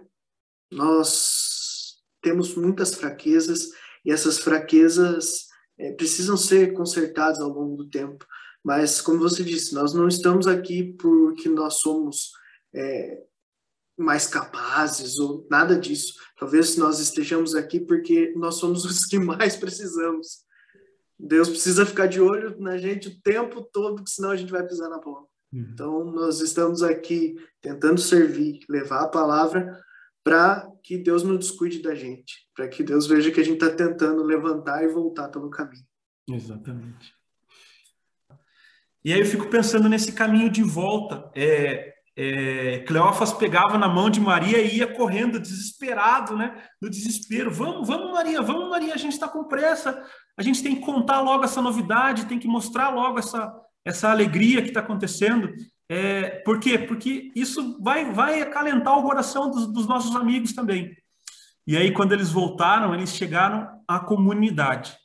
Nós 0.70 1.96
temos 2.22 2.54
muitas 2.54 2.94
fraquezas 2.94 3.70
e 4.04 4.10
essas 4.10 4.38
fraquezas 4.38 5.46
é, 5.78 5.92
precisam 5.92 6.36
ser 6.36 6.72
consertadas 6.72 7.40
ao 7.40 7.50
longo 7.50 7.76
do 7.76 7.90
tempo. 7.90 8.26
Mas, 8.64 9.00
como 9.00 9.20
você 9.20 9.44
disse, 9.44 9.74
nós 9.74 9.94
não 9.94 10.08
estamos 10.08 10.46
aqui 10.46 10.94
porque 10.94 11.48
nós 11.48 11.74
somos 11.80 12.32
é, 12.74 13.22
mais 13.96 14.26
capazes 14.26 15.18
ou 15.18 15.46
nada 15.50 15.78
disso. 15.78 16.14
Talvez 16.38 16.76
nós 16.76 16.98
estejamos 16.98 17.54
aqui 17.54 17.78
porque 17.78 18.32
nós 18.36 18.56
somos 18.56 18.84
os 18.84 19.06
que 19.06 19.18
mais 19.18 19.56
precisamos. 19.56 20.44
Deus 21.18 21.48
precisa 21.48 21.86
ficar 21.86 22.06
de 22.06 22.20
olho 22.20 22.60
na 22.60 22.76
gente 22.76 23.08
o 23.08 23.20
tempo 23.22 23.62
todo, 23.62 24.02
senão 24.06 24.30
a 24.30 24.36
gente 24.36 24.52
vai 24.52 24.66
pisar 24.66 24.88
na 24.88 24.98
bola. 24.98 25.26
Uhum. 25.52 25.68
Então, 25.72 26.04
nós 26.04 26.40
estamos 26.40 26.82
aqui 26.82 27.36
tentando 27.60 28.00
servir, 28.00 28.60
levar 28.68 29.02
a 29.02 29.08
palavra 29.08 29.80
para 30.22 30.68
que 30.82 30.98
Deus 30.98 31.22
não 31.22 31.36
descuide 31.36 31.80
da 31.80 31.94
gente, 31.94 32.48
para 32.54 32.68
que 32.68 32.82
Deus 32.82 33.06
veja 33.06 33.30
que 33.30 33.40
a 33.40 33.44
gente 33.44 33.62
está 33.62 33.70
tentando 33.70 34.22
levantar 34.24 34.82
e 34.82 34.88
voltar 34.88 35.28
pelo 35.28 35.50
caminho. 35.50 35.84
Exatamente. 36.28 37.14
E 39.04 39.12
aí 39.12 39.20
eu 39.20 39.26
fico 39.26 39.46
pensando 39.48 39.88
nesse 39.88 40.10
caminho 40.10 40.50
de 40.50 40.64
volta. 40.64 41.30
É, 41.32 41.94
é, 42.16 42.78
Cleófas 42.80 43.32
pegava 43.32 43.78
na 43.78 43.88
mão 43.88 44.10
de 44.10 44.20
Maria 44.20 44.60
e 44.60 44.78
ia 44.78 44.92
correndo, 44.92 45.38
desesperado, 45.38 46.36
né? 46.36 46.60
No 46.82 46.90
desespero. 46.90 47.48
Vamos, 47.50 47.86
vamos, 47.86 48.10
Maria, 48.10 48.42
vamos, 48.42 48.68
Maria, 48.68 48.94
a 48.94 48.96
gente 48.96 49.12
está 49.12 49.28
com 49.28 49.44
pressa. 49.44 50.02
A 50.36 50.42
gente 50.42 50.60
tem 50.60 50.74
que 50.74 50.80
contar 50.80 51.20
logo 51.20 51.44
essa 51.44 51.62
novidade, 51.62 52.26
tem 52.26 52.38
que 52.38 52.48
mostrar 52.48 52.88
logo 52.88 53.20
essa, 53.20 53.54
essa 53.86 54.10
alegria 54.10 54.60
que 54.60 54.68
está 54.68 54.80
acontecendo. 54.80 55.54
É, 55.88 56.40
por 56.40 56.58
quê? 56.58 56.76
Porque 56.76 57.30
isso 57.36 57.80
vai, 57.80 58.12
vai 58.12 58.42
acalentar 58.42 58.98
o 58.98 59.04
coração 59.04 59.48
dos, 59.48 59.72
dos 59.72 59.86
nossos 59.86 60.16
amigos 60.16 60.52
também. 60.52 60.96
E 61.64 61.76
aí, 61.76 61.92
quando 61.92 62.12
eles 62.12 62.30
voltaram, 62.30 62.92
eles 62.92 63.14
chegaram 63.14 63.80
à 63.86 64.00
comunidade. 64.00 64.96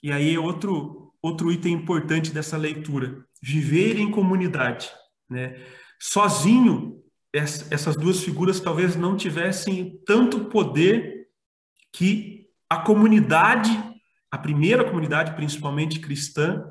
E 0.00 0.12
aí, 0.12 0.38
outro, 0.38 1.12
outro 1.20 1.50
item 1.50 1.74
importante 1.74 2.30
dessa 2.30 2.56
leitura: 2.56 3.24
viver 3.42 3.98
em 3.98 4.10
comunidade. 4.10 4.88
Né? 5.28 5.60
Sozinho, 6.00 7.02
essas 7.32 7.96
duas 7.96 8.22
figuras 8.22 8.60
talvez 8.60 8.94
não 8.94 9.16
tivessem 9.16 10.00
tanto 10.06 10.44
poder 10.44 11.28
que 11.92 12.46
a 12.70 12.78
comunidade, 12.78 13.70
a 14.30 14.38
primeira 14.38 14.84
comunidade, 14.84 15.34
principalmente 15.34 15.98
cristã, 15.98 16.64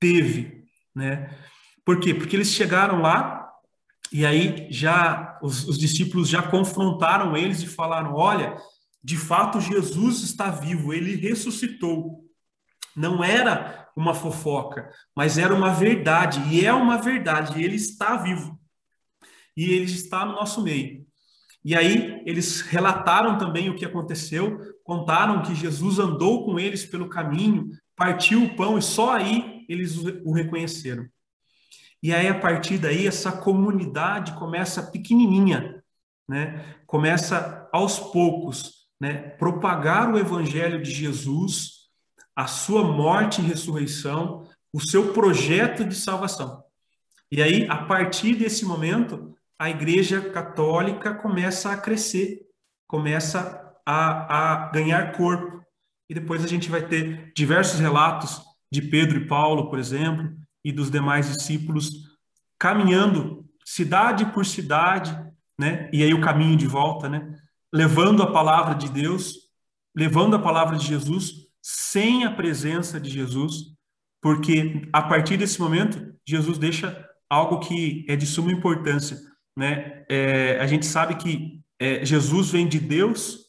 teve. 0.00 0.59
Né? 0.94 1.34
Por 1.84 2.00
quê? 2.00 2.14
Porque 2.14 2.36
eles 2.36 2.52
chegaram 2.52 3.00
lá 3.00 3.40
e 4.12 4.26
aí 4.26 4.66
já 4.70 5.38
os, 5.40 5.66
os 5.68 5.78
discípulos 5.78 6.28
já 6.28 6.42
confrontaram 6.42 7.36
eles 7.36 7.62
e 7.62 7.66
falaram: 7.66 8.14
olha, 8.14 8.56
de 9.02 9.16
fato 9.16 9.60
Jesus 9.60 10.22
está 10.22 10.50
vivo, 10.50 10.92
ele 10.92 11.16
ressuscitou. 11.16 12.24
Não 12.96 13.22
era 13.22 13.88
uma 13.96 14.14
fofoca, 14.14 14.90
mas 15.16 15.38
era 15.38 15.54
uma 15.54 15.72
verdade, 15.72 16.40
e 16.52 16.66
é 16.66 16.72
uma 16.72 16.96
verdade, 16.96 17.62
ele 17.62 17.76
está 17.76 18.16
vivo. 18.16 18.58
E 19.56 19.72
ele 19.72 19.84
está 19.84 20.24
no 20.24 20.32
nosso 20.32 20.62
meio. 20.62 21.06
E 21.64 21.76
aí 21.76 22.22
eles 22.24 22.62
relataram 22.62 23.36
também 23.38 23.68
o 23.68 23.76
que 23.76 23.84
aconteceu, 23.84 24.58
contaram 24.82 25.42
que 25.42 25.54
Jesus 25.54 25.98
andou 25.98 26.44
com 26.44 26.58
eles 26.58 26.84
pelo 26.84 27.08
caminho, 27.08 27.70
partiu 27.94 28.44
o 28.44 28.56
pão 28.56 28.78
e 28.78 28.82
só 28.82 29.14
aí 29.14 29.59
eles 29.70 29.96
o 30.24 30.32
reconheceram. 30.32 31.08
E 32.02 32.14
aí, 32.14 32.28
a 32.28 32.38
partir 32.38 32.78
daí, 32.78 33.06
essa 33.06 33.30
comunidade 33.30 34.32
começa 34.32 34.82
pequenininha, 34.82 35.82
né? 36.28 36.76
começa 36.86 37.68
aos 37.72 37.98
poucos, 37.98 38.86
né? 38.98 39.14
propagar 39.38 40.12
o 40.12 40.18
evangelho 40.18 40.82
de 40.82 40.90
Jesus, 40.90 41.88
a 42.34 42.46
sua 42.46 42.82
morte 42.82 43.40
e 43.40 43.44
ressurreição, 43.44 44.48
o 44.72 44.80
seu 44.80 45.12
projeto 45.12 45.84
de 45.84 45.94
salvação. 45.94 46.62
E 47.30 47.42
aí, 47.42 47.66
a 47.68 47.84
partir 47.84 48.34
desse 48.34 48.64
momento, 48.64 49.36
a 49.58 49.68
Igreja 49.68 50.30
Católica 50.30 51.14
começa 51.14 51.70
a 51.70 51.76
crescer, 51.76 52.40
começa 52.88 53.72
a, 53.86 54.64
a 54.64 54.70
ganhar 54.70 55.12
corpo. 55.12 55.62
E 56.08 56.14
depois 56.14 56.42
a 56.42 56.48
gente 56.48 56.70
vai 56.70 56.86
ter 56.88 57.30
diversos 57.34 57.78
relatos 57.78 58.49
de 58.70 58.82
Pedro 58.82 59.18
e 59.18 59.26
Paulo, 59.26 59.68
por 59.68 59.78
exemplo, 59.78 60.30
e 60.64 60.72
dos 60.72 60.90
demais 60.90 61.34
discípulos 61.34 62.10
caminhando 62.58 63.46
cidade 63.64 64.26
por 64.26 64.44
cidade, 64.44 65.16
né? 65.58 65.88
E 65.92 66.02
aí 66.02 66.12
o 66.12 66.20
caminho 66.20 66.56
de 66.56 66.66
volta, 66.66 67.08
né? 67.08 67.34
Levando 67.72 68.22
a 68.22 68.30
palavra 68.30 68.74
de 68.74 68.88
Deus, 68.90 69.34
levando 69.94 70.36
a 70.36 70.38
palavra 70.38 70.76
de 70.76 70.86
Jesus 70.86 71.48
sem 71.62 72.24
a 72.24 72.30
presença 72.30 73.00
de 73.00 73.10
Jesus, 73.10 73.74
porque 74.20 74.88
a 74.92 75.02
partir 75.02 75.36
desse 75.36 75.60
momento 75.60 76.14
Jesus 76.26 76.58
deixa 76.58 77.06
algo 77.28 77.60
que 77.60 78.04
é 78.08 78.16
de 78.16 78.26
suma 78.26 78.52
importância, 78.52 79.18
né? 79.56 80.04
É, 80.08 80.58
a 80.60 80.66
gente 80.66 80.84
sabe 80.84 81.16
que 81.16 81.60
é, 81.78 82.04
Jesus 82.04 82.50
vem 82.50 82.68
de 82.68 82.78
Deus 82.78 83.46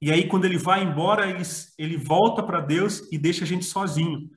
e 0.00 0.12
aí 0.12 0.26
quando 0.28 0.44
ele 0.44 0.56
vai 0.56 0.82
embora 0.82 1.28
ele, 1.28 1.42
ele 1.76 1.96
volta 1.96 2.42
para 2.42 2.60
Deus 2.60 3.10
e 3.12 3.18
deixa 3.18 3.44
a 3.44 3.46
gente 3.46 3.64
sozinho. 3.64 4.30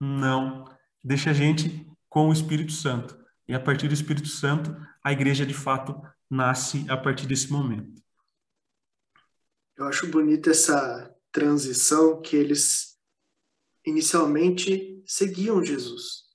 Não, 0.00 0.64
deixa 1.02 1.30
a 1.30 1.32
gente 1.32 1.86
com 2.08 2.28
o 2.28 2.32
Espírito 2.32 2.72
Santo. 2.72 3.18
E 3.46 3.54
a 3.54 3.60
partir 3.60 3.88
do 3.88 3.94
Espírito 3.94 4.28
Santo, 4.28 4.76
a 5.02 5.12
igreja 5.12 5.44
de 5.44 5.54
fato 5.54 6.00
nasce 6.30 6.84
a 6.88 6.96
partir 6.96 7.26
desse 7.26 7.50
momento. 7.50 8.02
Eu 9.76 9.86
acho 9.86 10.06
bonita 10.08 10.50
essa 10.50 11.14
transição 11.32 12.20
que 12.20 12.36
eles 12.36 12.98
inicialmente 13.86 15.02
seguiam 15.06 15.64
Jesus. 15.64 16.28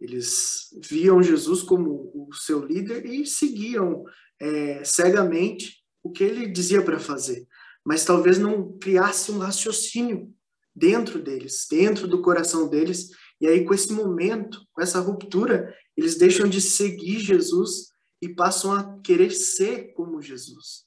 Eles 0.00 0.68
viam 0.82 1.22
Jesus 1.22 1.62
como 1.62 2.10
o 2.14 2.32
seu 2.34 2.64
líder 2.64 3.04
e 3.06 3.26
seguiam 3.26 4.04
é, 4.40 4.84
cegamente 4.84 5.84
o 6.02 6.10
que 6.10 6.22
ele 6.22 6.46
dizia 6.46 6.82
para 6.82 6.98
fazer, 6.98 7.46
mas 7.84 8.04
talvez 8.04 8.38
não 8.38 8.76
criasse 8.78 9.32
um 9.32 9.38
raciocínio 9.38 10.34
dentro 10.74 11.22
deles, 11.22 11.66
dentro 11.70 12.08
do 12.08 12.20
coração 12.20 12.68
deles, 12.68 13.10
e 13.40 13.46
aí, 13.46 13.64
com 13.64 13.74
esse 13.74 13.92
momento, 13.92 14.66
com 14.72 14.80
essa 14.80 15.00
ruptura, 15.00 15.74
eles 15.96 16.16
deixam 16.16 16.48
de 16.48 16.60
seguir 16.60 17.20
Jesus 17.20 17.88
e 18.22 18.28
passam 18.28 18.72
a 18.72 18.98
querer 19.00 19.30
ser 19.30 19.92
como 19.92 20.22
Jesus. 20.22 20.84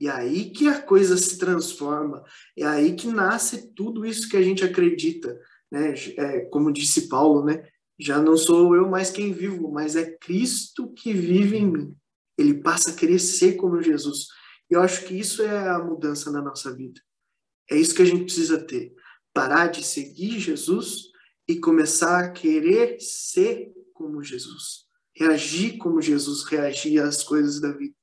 E 0.00 0.08
aí 0.08 0.50
que 0.50 0.68
a 0.68 0.82
coisa 0.82 1.16
se 1.16 1.38
transforma, 1.38 2.22
é 2.58 2.66
aí 2.66 2.94
que 2.94 3.06
nasce 3.06 3.72
tudo 3.74 4.04
isso 4.04 4.28
que 4.28 4.36
a 4.36 4.42
gente 4.42 4.64
acredita, 4.64 5.40
né? 5.70 5.94
É, 6.18 6.40
como 6.46 6.72
disse 6.72 7.08
Paulo, 7.08 7.44
né? 7.44 7.66
Já 7.98 8.20
não 8.20 8.36
sou 8.36 8.74
eu 8.74 8.88
mais 8.88 9.10
quem 9.10 9.32
vivo, 9.32 9.70
mas 9.70 9.94
é 9.94 10.18
Cristo 10.18 10.92
que 10.92 11.12
vive 11.12 11.56
em 11.56 11.66
mim. 11.66 11.96
Ele 12.36 12.60
passa 12.60 12.90
a 12.90 12.94
querer 12.94 13.20
ser 13.20 13.54
como 13.54 13.80
Jesus. 13.80 14.26
Eu 14.68 14.82
acho 14.82 15.04
que 15.06 15.14
isso 15.14 15.42
é 15.42 15.68
a 15.68 15.78
mudança 15.78 16.30
na 16.30 16.42
nossa 16.42 16.74
vida. 16.74 17.00
É 17.70 17.76
isso 17.76 17.94
que 17.94 18.02
a 18.02 18.06
gente 18.06 18.24
precisa 18.24 18.58
ter. 18.58 18.94
Parar 19.32 19.68
de 19.68 19.82
seguir 19.82 20.38
Jesus 20.38 21.10
e 21.48 21.58
começar 21.58 22.20
a 22.20 22.30
querer 22.30 23.00
ser 23.00 23.72
como 23.92 24.22
Jesus, 24.22 24.86
reagir 25.16 25.78
como 25.78 26.00
Jesus 26.00 26.44
reagia 26.44 27.04
às 27.04 27.22
coisas 27.22 27.60
da 27.60 27.72
vida. 27.72 27.94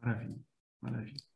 Maravilha, 0.00 0.40
maravilha. 0.80 1.26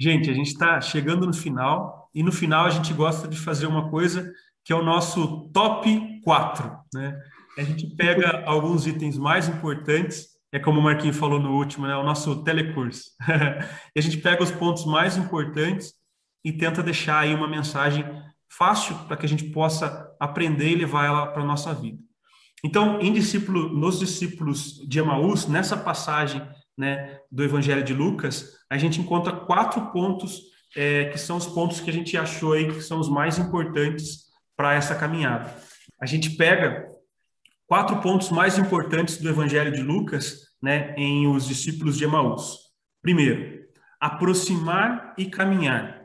Gente, 0.00 0.30
a 0.30 0.32
gente 0.32 0.46
está 0.48 0.80
chegando 0.80 1.26
no 1.26 1.34
final 1.34 2.08
e 2.14 2.22
no 2.22 2.32
final 2.32 2.64
a 2.64 2.70
gente 2.70 2.94
gosta 2.94 3.28
de 3.28 3.38
fazer 3.38 3.66
uma 3.66 3.90
coisa 3.90 4.32
que 4.64 4.72
é 4.72 4.76
o 4.76 4.84
nosso 4.84 5.50
top 5.50 6.20
4. 6.22 6.78
Né? 6.94 7.20
A 7.58 7.62
gente 7.62 7.94
pega 7.96 8.42
alguns 8.46 8.86
itens 8.86 9.18
mais 9.18 9.48
importantes 9.48 10.30
é 10.52 10.58
como 10.58 10.80
o 10.80 10.82
Marquinhos 10.82 11.16
falou 11.16 11.38
no 11.38 11.56
último, 11.56 11.86
né, 11.86 11.96
o 11.96 12.02
nosso 12.02 12.42
telecurso. 12.42 13.12
e 13.94 13.98
a 13.98 14.02
gente 14.02 14.18
pega 14.18 14.42
os 14.42 14.50
pontos 14.50 14.84
mais 14.84 15.16
importantes 15.16 15.94
e 16.44 16.52
tenta 16.52 16.82
deixar 16.82 17.20
aí 17.20 17.34
uma 17.34 17.46
mensagem 17.46 18.04
fácil 18.48 18.96
para 19.06 19.16
que 19.16 19.24
a 19.24 19.28
gente 19.28 19.44
possa 19.44 20.10
aprender 20.18 20.70
e 20.70 20.74
levar 20.74 21.06
ela 21.06 21.26
para 21.28 21.42
a 21.42 21.46
nossa 21.46 21.72
vida. 21.72 21.98
Então, 22.64 23.00
em 23.00 23.12
discípulo, 23.12 23.68
nos 23.68 24.00
discípulos 24.00 24.86
de 24.88 24.98
Emaús, 24.98 25.46
nessa 25.46 25.76
passagem 25.76 26.42
né, 26.76 27.18
do 27.30 27.44
Evangelho 27.44 27.84
de 27.84 27.94
Lucas, 27.94 28.56
a 28.68 28.76
gente 28.76 29.00
encontra 29.00 29.32
quatro 29.32 29.92
pontos 29.92 30.42
é, 30.76 31.06
que 31.06 31.18
são 31.18 31.36
os 31.36 31.46
pontos 31.46 31.80
que 31.80 31.90
a 31.90 31.92
gente 31.92 32.16
achou 32.16 32.52
aí 32.52 32.66
que 32.72 32.82
são 32.82 32.98
os 32.98 33.08
mais 33.08 33.38
importantes 33.38 34.24
para 34.56 34.74
essa 34.74 34.94
caminhada. 34.94 35.54
A 36.00 36.06
gente 36.06 36.30
pega 36.30 36.86
quatro 37.70 38.00
pontos 38.00 38.30
mais 38.30 38.58
importantes 38.58 39.18
do 39.18 39.28
Evangelho 39.28 39.70
de 39.70 39.80
Lucas, 39.80 40.48
né, 40.60 40.92
em 40.96 41.28
os 41.28 41.46
discípulos 41.46 41.96
de 41.96 42.02
Emaús. 42.02 42.56
Primeiro, 43.00 43.60
aproximar 44.00 45.14
e 45.16 45.26
caminhar. 45.26 46.00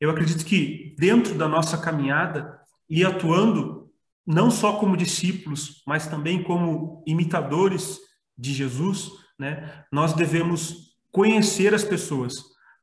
eu 0.00 0.10
acredito 0.10 0.44
que 0.44 0.92
dentro 0.98 1.36
da 1.36 1.46
nossa 1.46 1.78
caminhada 1.78 2.58
e 2.90 3.04
atuando 3.04 3.88
não 4.26 4.50
só 4.50 4.72
como 4.72 4.96
discípulos, 4.96 5.84
mas 5.86 6.08
também 6.08 6.42
como 6.42 7.04
imitadores 7.06 8.00
de 8.36 8.52
Jesus, 8.52 9.08
né, 9.38 9.84
nós 9.92 10.14
devemos 10.14 10.96
conhecer 11.12 11.72
as 11.72 11.84
pessoas, 11.84 12.32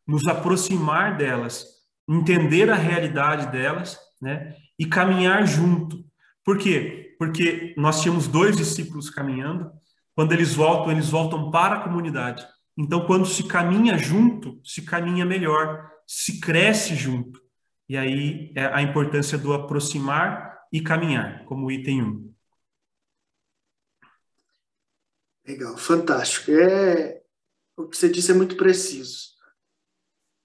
nos 0.08 0.26
aproximar 0.26 1.17
delas, 1.17 1.65
entender 2.08 2.70
a 2.70 2.76
realidade 2.76 3.52
delas, 3.52 4.00
né, 4.22 4.56
e 4.80 4.86
caminhar 4.86 5.46
junto. 5.46 6.02
Por 6.46 6.58
quê? 6.58 7.01
Porque 7.22 7.76
nós 7.78 8.02
tínhamos 8.02 8.28
dois 8.28 8.58
discípulos 8.58 9.08
caminhando, 9.08 9.72
quando 10.16 10.32
eles 10.32 10.56
voltam, 10.56 10.92
eles 10.92 11.08
voltam 11.08 11.52
para 11.52 11.76
a 11.76 11.84
comunidade. 11.84 12.44
Então, 12.76 13.06
quando 13.06 13.28
se 13.28 13.44
caminha 13.44 13.96
junto, 13.96 14.60
se 14.66 14.82
caminha 14.82 15.24
melhor, 15.24 15.88
se 16.08 16.40
cresce 16.40 16.96
junto. 16.96 17.40
E 17.88 17.96
aí 17.96 18.52
é 18.56 18.66
a 18.66 18.82
importância 18.82 19.38
do 19.38 19.54
aproximar 19.54 20.66
e 20.74 20.82
caminhar, 20.82 21.46
como 21.46 21.70
item 21.70 22.02
1. 22.02 22.34
Legal, 25.46 25.78
fantástico. 25.78 26.50
É, 26.50 27.22
o 27.78 27.88
que 27.88 27.98
você 27.98 28.10
disse 28.10 28.32
é 28.32 28.34
muito 28.34 28.58
preciso. 28.58 29.28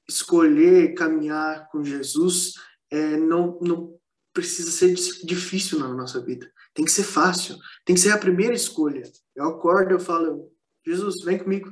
Escolher 0.06 0.92
caminhar 0.92 1.70
com 1.70 1.82
Jesus 1.82 2.52
é, 2.90 3.16
não, 3.16 3.58
não 3.62 3.98
precisa 4.34 4.70
ser 4.70 4.92
difícil 5.24 5.78
na 5.78 5.88
nossa 5.88 6.20
vida. 6.20 6.52
Tem 6.76 6.84
que 6.84 6.92
ser 6.92 7.04
fácil. 7.04 7.56
Tem 7.86 7.96
que 7.96 8.02
ser 8.02 8.10
a 8.10 8.18
primeira 8.18 8.54
escolha. 8.54 9.02
Eu 9.34 9.48
acordo, 9.48 9.92
eu 9.92 9.98
falo, 9.98 10.52
Jesus, 10.86 11.24
vem 11.24 11.38
comigo, 11.38 11.70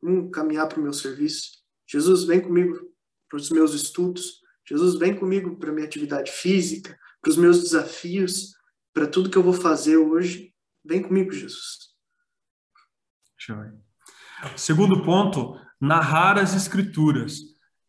vamos 0.00 0.30
caminhar 0.30 0.68
para 0.68 0.78
o 0.78 0.82
meu 0.82 0.92
serviço. 0.92 1.64
Jesus, 1.90 2.22
vem 2.22 2.40
comigo 2.40 2.78
para 3.28 3.36
os 3.36 3.50
meus 3.50 3.74
estudos. 3.74 4.40
Jesus, 4.64 4.96
vem 4.96 5.12
comigo 5.16 5.56
para 5.58 5.72
minha 5.72 5.84
atividade 5.84 6.30
física, 6.30 6.96
para 7.20 7.30
os 7.30 7.36
meus 7.36 7.64
desafios, 7.64 8.54
para 8.94 9.08
tudo 9.08 9.28
que 9.28 9.36
eu 9.36 9.42
vou 9.42 9.52
fazer 9.52 9.96
hoje. 9.96 10.54
Vem 10.84 11.02
comigo, 11.02 11.32
Jesus. 11.32 11.92
Segundo 14.56 15.02
ponto, 15.02 15.60
narrar 15.80 16.38
as 16.38 16.54
escrituras. 16.54 17.40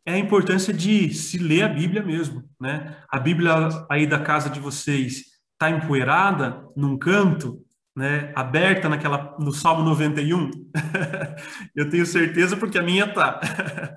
É 0.04 0.14
a 0.14 0.18
importância 0.18 0.74
de 0.74 1.14
se 1.14 1.38
ler 1.38 1.62
a 1.62 1.68
Bíblia 1.68 2.02
mesmo, 2.02 2.48
né? 2.60 3.04
A 3.08 3.20
Bíblia 3.20 3.68
aí 3.88 4.04
da 4.04 4.22
casa 4.22 4.50
de 4.50 4.58
vocês 4.58 5.35
está 5.56 5.70
empoeirada 5.70 6.68
num 6.76 6.98
canto, 6.98 7.64
né, 7.96 8.30
aberta 8.36 8.90
naquela 8.90 9.34
no 9.38 9.52
Salmo 9.52 9.82
91? 9.82 10.50
eu 11.74 11.88
tenho 11.88 12.04
certeza 12.04 12.56
porque 12.56 12.78
a 12.78 12.82
minha 12.82 13.12
tá. 13.12 13.40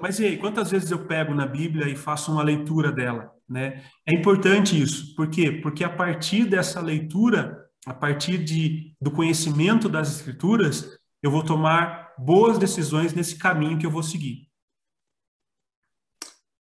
Mas 0.00 0.18
e 0.20 0.26
aí, 0.26 0.36
quantas 0.36 0.70
vezes 0.70 0.90
eu 0.90 1.06
pego 1.06 1.34
na 1.34 1.46
Bíblia 1.46 1.88
e 1.88 1.96
faço 1.96 2.30
uma 2.30 2.42
leitura 2.42 2.92
dela, 2.92 3.32
né? 3.48 3.82
É 4.06 4.14
importante 4.14 4.80
isso. 4.80 5.14
Por 5.14 5.28
quê? 5.30 5.50
Porque 5.50 5.82
a 5.82 5.88
partir 5.88 6.44
dessa 6.44 6.80
leitura, 6.80 7.66
a 7.86 7.94
partir 7.94 8.38
de, 8.38 8.94
do 9.00 9.10
conhecimento 9.10 9.88
das 9.88 10.16
escrituras, 10.16 10.98
eu 11.22 11.30
vou 11.30 11.42
tomar 11.42 12.12
boas 12.18 12.58
decisões 12.58 13.14
nesse 13.14 13.38
caminho 13.38 13.78
que 13.78 13.86
eu 13.86 13.90
vou 13.90 14.02
seguir. 14.02 14.48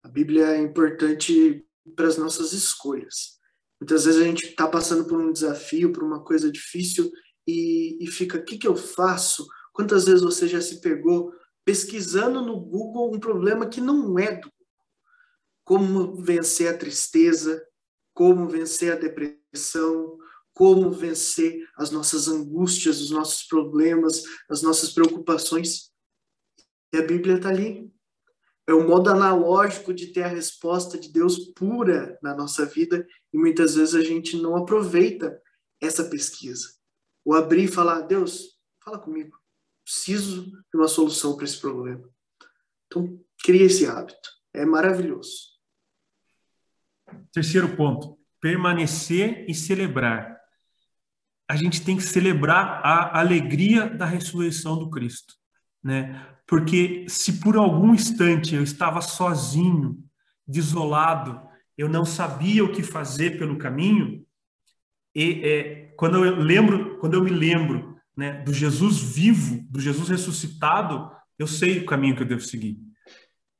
A 0.04 0.08
Bíblia 0.08 0.46
é 0.56 0.62
importante 0.62 1.64
para 1.96 2.06
as 2.06 2.16
nossas 2.16 2.52
escolhas. 2.52 3.39
Muitas 3.80 4.04
vezes 4.04 4.20
a 4.20 4.24
gente 4.24 4.44
está 4.44 4.68
passando 4.68 5.06
por 5.06 5.18
um 5.18 5.32
desafio, 5.32 5.92
por 5.92 6.04
uma 6.04 6.22
coisa 6.22 6.52
difícil 6.52 7.10
e, 7.46 8.04
e 8.04 8.06
fica: 8.06 8.38
o 8.38 8.44
que, 8.44 8.58
que 8.58 8.68
eu 8.68 8.76
faço? 8.76 9.46
Quantas 9.72 10.04
vezes 10.04 10.20
você 10.20 10.46
já 10.46 10.60
se 10.60 10.80
pegou 10.80 11.32
pesquisando 11.64 12.42
no 12.42 12.60
Google 12.60 13.14
um 13.14 13.18
problema 13.18 13.68
que 13.68 13.80
não 13.80 14.18
é 14.18 14.32
do 14.32 14.48
Google? 14.48 14.56
Como 15.64 16.22
vencer 16.22 16.68
a 16.68 16.76
tristeza, 16.76 17.64
como 18.12 18.48
vencer 18.48 18.92
a 18.92 18.96
depressão, 18.96 20.18
como 20.52 20.90
vencer 20.90 21.66
as 21.76 21.90
nossas 21.90 22.28
angústias, 22.28 23.00
os 23.00 23.10
nossos 23.10 23.44
problemas, 23.44 24.22
as 24.50 24.60
nossas 24.62 24.92
preocupações. 24.92 25.90
E 26.92 26.98
a 26.98 27.02
Bíblia 27.02 27.36
está 27.36 27.48
ali 27.48 27.90
é 28.70 28.74
o 28.74 28.86
modo 28.86 29.10
analógico 29.10 29.92
de 29.92 30.08
ter 30.08 30.22
a 30.22 30.28
resposta 30.28 30.98
de 30.98 31.12
Deus 31.12 31.38
pura 31.54 32.18
na 32.22 32.34
nossa 32.34 32.64
vida 32.64 33.06
e 33.32 33.38
muitas 33.38 33.74
vezes 33.74 33.94
a 33.94 34.02
gente 34.02 34.36
não 34.36 34.56
aproveita 34.56 35.40
essa 35.80 36.04
pesquisa. 36.04 36.68
O 37.24 37.34
abrir 37.34 37.64
e 37.64 37.68
falar, 37.68 38.02
Deus, 38.02 38.58
fala 38.84 38.98
comigo, 38.98 39.36
preciso 39.84 40.44
de 40.44 40.76
uma 40.76 40.86
solução 40.86 41.34
para 41.34 41.44
esse 41.44 41.60
problema. 41.60 42.08
Então, 42.86 43.20
cria 43.42 43.64
esse 43.64 43.86
hábito. 43.86 44.30
É 44.54 44.64
maravilhoso. 44.64 45.50
Terceiro 47.32 47.76
ponto, 47.76 48.18
permanecer 48.40 49.44
e 49.48 49.54
celebrar. 49.54 50.40
A 51.48 51.56
gente 51.56 51.84
tem 51.84 51.96
que 51.96 52.02
celebrar 52.04 52.80
a 52.84 53.18
alegria 53.18 53.88
da 53.88 54.06
ressurreição 54.06 54.78
do 54.78 54.88
Cristo, 54.88 55.34
né? 55.82 56.26
Porque 56.46 57.06
se 57.08 57.34
por 57.40 57.56
algum 57.56 57.94
instante 57.94 58.54
eu 58.54 58.62
estava 58.62 59.00
sozinho, 59.00 60.02
desolado, 60.46 61.40
eu 61.78 61.88
não 61.88 62.04
sabia 62.04 62.64
o 62.64 62.72
que 62.72 62.82
fazer 62.82 63.38
pelo 63.38 63.56
caminho, 63.56 64.24
e 65.14 65.40
é, 65.44 65.94
quando 65.96 66.24
eu 66.24 66.36
lembro, 66.36 66.98
quando 66.98 67.14
eu 67.14 67.22
me 67.22 67.30
lembro, 67.30 67.96
né, 68.16 68.42
do 68.42 68.52
Jesus 68.52 69.00
vivo, 69.00 69.64
do 69.70 69.80
Jesus 69.80 70.08
ressuscitado, 70.08 71.10
eu 71.38 71.46
sei 71.46 71.78
o 71.78 71.86
caminho 71.86 72.16
que 72.16 72.22
eu 72.22 72.26
devo 72.26 72.42
seguir. 72.42 72.78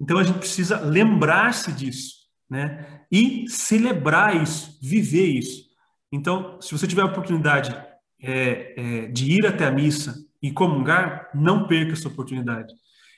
Então 0.01 0.19
a 0.19 0.25
gente 0.25 0.39
precisa 0.39 0.81
lembrar-se 0.81 1.73
disso, 1.73 2.15
né, 2.49 3.03
e 3.11 3.49
celebrar 3.49 4.41
isso, 4.43 4.79
viver 4.83 5.27
isso. 5.27 5.71
Então, 6.13 6.61
se 6.61 6.73
você 6.73 6.87
tiver 6.87 7.03
a 7.03 7.07
oportunidade 7.07 7.75
é, 8.21 8.75
é, 8.77 9.07
de 9.07 9.33
ir 9.33 9.47
até 9.47 9.67
a 9.67 9.71
missa 9.71 10.15
e 10.43 10.51
comungar, 10.51 11.29
não 11.35 11.67
perca 11.67 11.93
essa 11.93 12.09
oportunidade. 12.09 12.73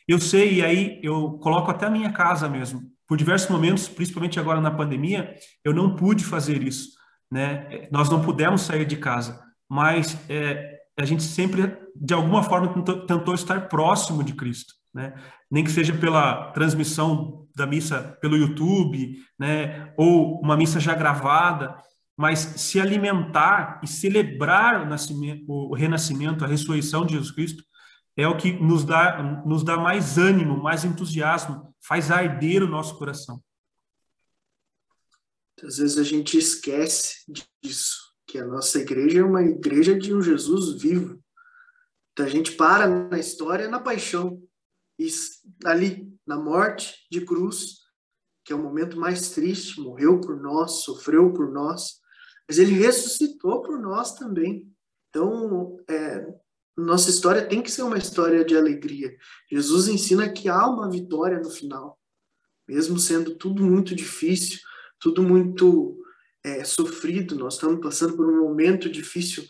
Eu 0.09 0.19
sei, 0.19 0.55
e 0.55 0.63
aí 0.63 1.01
eu 1.03 1.33
coloco 1.39 1.71
até 1.71 1.87
a 1.87 1.91
minha 1.91 2.13
casa 2.13 2.49
mesmo. 2.49 2.83
Por 3.07 3.17
diversos 3.17 3.51
momentos, 3.51 3.89
principalmente 3.89 4.41
agora 4.41 4.61
na 4.61 4.71
pandemia, 4.71 5.35
eu 5.65 5.73
não 5.73 5.95
pude 5.95 6.25
fazer 6.25 6.63
isso. 6.63 6.91
Né? 7.31 7.89
Nós 7.91 8.11
não 8.11 8.23
pudemos 8.23 8.63
sair 8.63 8.85
de 8.85 8.97
casa, 8.97 9.43
mas 9.69 10.19
é, 10.29 10.79
a 10.99 11.05
gente 11.05 11.23
sempre, 11.23 11.77
de 11.95 12.15
alguma 12.15 12.43
forma, 12.43 12.69
tentou, 12.69 13.07
tentou 13.07 13.35
estar 13.35 13.69
próximo 13.69 14.25
de 14.25 14.35
Cristo. 14.35 14.75
Né? 14.95 15.15
Nem 15.51 15.65
que 15.65 15.71
seja 15.71 15.95
pela 15.95 16.51
transmissão 16.53 17.47
da 17.57 17.67
missa 17.67 18.19
pelo 18.21 18.37
YouTube, 18.37 19.17
né? 19.39 19.93
ou 19.97 20.41
uma 20.41 20.57
missa 20.57 20.81
já 20.81 20.95
gravada, 20.95 21.77
mas 22.23 22.39
se 22.39 22.79
alimentar 22.79 23.81
e 23.83 23.89
celebrar 23.89 24.81
o, 24.81 24.89
nascimento, 24.89 25.45
o 25.49 25.75
renascimento, 25.75 26.45
a 26.45 26.47
ressurreição 26.47 27.05
de 27.05 27.15
Jesus 27.15 27.33
Cristo, 27.33 27.65
é 28.17 28.29
o 28.29 28.37
que 28.37 28.53
nos 28.53 28.85
dá, 28.85 29.43
nos 29.45 29.65
dá 29.65 29.77
mais 29.77 30.19
ânimo, 30.19 30.63
mais 30.63 30.85
entusiasmo, 30.85 31.75
faz 31.81 32.13
arder 32.13 32.63
o 32.63 32.69
nosso 32.69 32.97
coração. 32.97 33.43
Às 35.65 35.79
vezes 35.79 35.99
a 35.99 36.05
gente 36.05 36.39
esquece 36.39 37.25
disso, 37.61 37.99
que 38.25 38.39
a 38.39 38.47
nossa 38.47 38.79
igreja 38.79 39.19
é 39.19 39.25
uma 39.25 39.43
igreja 39.43 39.99
de 39.99 40.15
um 40.15 40.23
Jesus 40.23 40.81
vivo. 40.81 41.21
Então 42.13 42.25
a 42.25 42.29
gente 42.29 42.53
para 42.53 42.87
na 42.87 43.19
história, 43.19 43.67
na 43.67 43.81
paixão, 43.81 44.41
e 44.97 45.09
ali, 45.65 46.09
na 46.25 46.39
morte 46.39 47.05
de 47.11 47.23
cruz, 47.23 47.79
que 48.45 48.53
é 48.53 48.57
o 48.57 48.63
momento 48.63 48.97
mais 48.97 49.31
triste, 49.31 49.81
morreu 49.81 50.21
por 50.21 50.41
nós, 50.41 50.85
sofreu 50.85 51.33
por 51.33 51.51
nós, 51.51 52.01
mas 52.53 52.59
ele 52.59 52.75
ressuscitou 52.75 53.63
por 53.63 53.81
nós 53.81 54.15
também. 54.15 54.71
Então, 55.09 55.79
é, 55.89 56.23
nossa 56.77 57.09
história 57.09 57.49
tem 57.49 57.63
que 57.63 57.71
ser 57.71 57.81
uma 57.81 57.97
história 57.97 58.45
de 58.45 58.55
alegria. 58.55 59.17
Jesus 59.51 59.89
ensina 59.89 60.31
que 60.31 60.51
há 60.51 60.67
uma 60.67 60.91
vitória 60.91 61.41
no 61.41 61.49
final, 61.49 61.99
mesmo 62.69 62.99
sendo 62.99 63.37
tudo 63.37 63.65
muito 63.65 63.95
difícil, 63.95 64.61
tudo 65.01 65.23
muito 65.23 65.99
é, 66.45 66.63
sofrido. 66.63 67.37
Nós 67.37 67.55
estamos 67.55 67.81
passando 67.81 68.19
por 68.19 68.27
um 68.27 68.43
momento 68.43 68.91
difícil, 68.91 69.47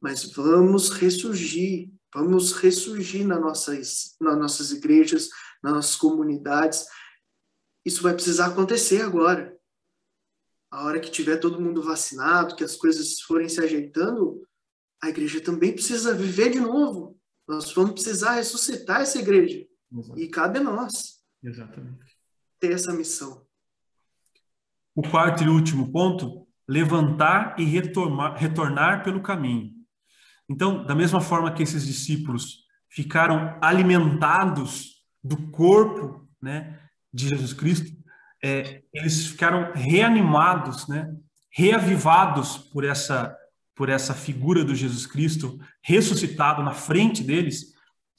mas 0.00 0.22
vamos 0.22 0.90
ressurgir, 0.90 1.90
vamos 2.14 2.52
ressurgir 2.52 3.26
nas 3.26 3.40
nossas, 3.40 4.14
nas 4.20 4.38
nossas 4.38 4.70
igrejas, 4.70 5.28
nas 5.60 5.72
nossas 5.72 5.96
comunidades. 5.96 6.86
Isso 7.84 8.00
vai 8.00 8.14
precisar 8.14 8.46
acontecer 8.46 9.02
agora. 9.02 9.52
A 10.74 10.82
hora 10.82 10.98
que 10.98 11.08
tiver 11.08 11.36
todo 11.36 11.60
mundo 11.60 11.80
vacinado, 11.80 12.56
que 12.56 12.64
as 12.64 12.74
coisas 12.74 13.20
forem 13.20 13.48
se 13.48 13.60
ajeitando, 13.60 14.42
a 15.00 15.08
igreja 15.08 15.40
também 15.40 15.72
precisa 15.72 16.12
viver 16.12 16.50
de 16.50 16.58
novo. 16.58 17.16
Nós 17.46 17.72
vamos 17.72 17.92
precisar 17.92 18.32
ressuscitar 18.32 19.00
essa 19.00 19.20
igreja. 19.20 19.64
Exato. 19.96 20.18
E 20.18 20.26
cabe 20.28 20.58
a 20.58 20.62
nós 20.64 21.20
Exatamente. 21.40 22.18
ter 22.58 22.72
essa 22.72 22.92
missão. 22.92 23.46
O 24.96 25.02
quarto 25.08 25.44
e 25.44 25.48
último 25.48 25.92
ponto, 25.92 26.44
levantar 26.68 27.54
e 27.56 27.62
retornar, 27.62 28.36
retornar 28.36 29.04
pelo 29.04 29.22
caminho. 29.22 29.72
Então, 30.48 30.84
da 30.84 30.94
mesma 30.96 31.20
forma 31.20 31.54
que 31.54 31.62
esses 31.62 31.86
discípulos 31.86 32.64
ficaram 32.88 33.56
alimentados 33.62 35.04
do 35.22 35.36
corpo 35.52 36.28
né, 36.42 36.80
de 37.12 37.28
Jesus 37.28 37.52
Cristo, 37.52 38.03
é, 38.44 38.82
eles 38.92 39.28
ficaram 39.28 39.72
reanimados, 39.74 40.86
né? 40.86 41.10
reavivados 41.50 42.58
por 42.58 42.84
essa 42.84 43.34
por 43.76 43.88
essa 43.88 44.14
figura 44.14 44.64
do 44.64 44.72
Jesus 44.72 45.04
Cristo 45.04 45.58
ressuscitado 45.82 46.62
na 46.62 46.70
frente 46.70 47.24
deles, 47.24 47.74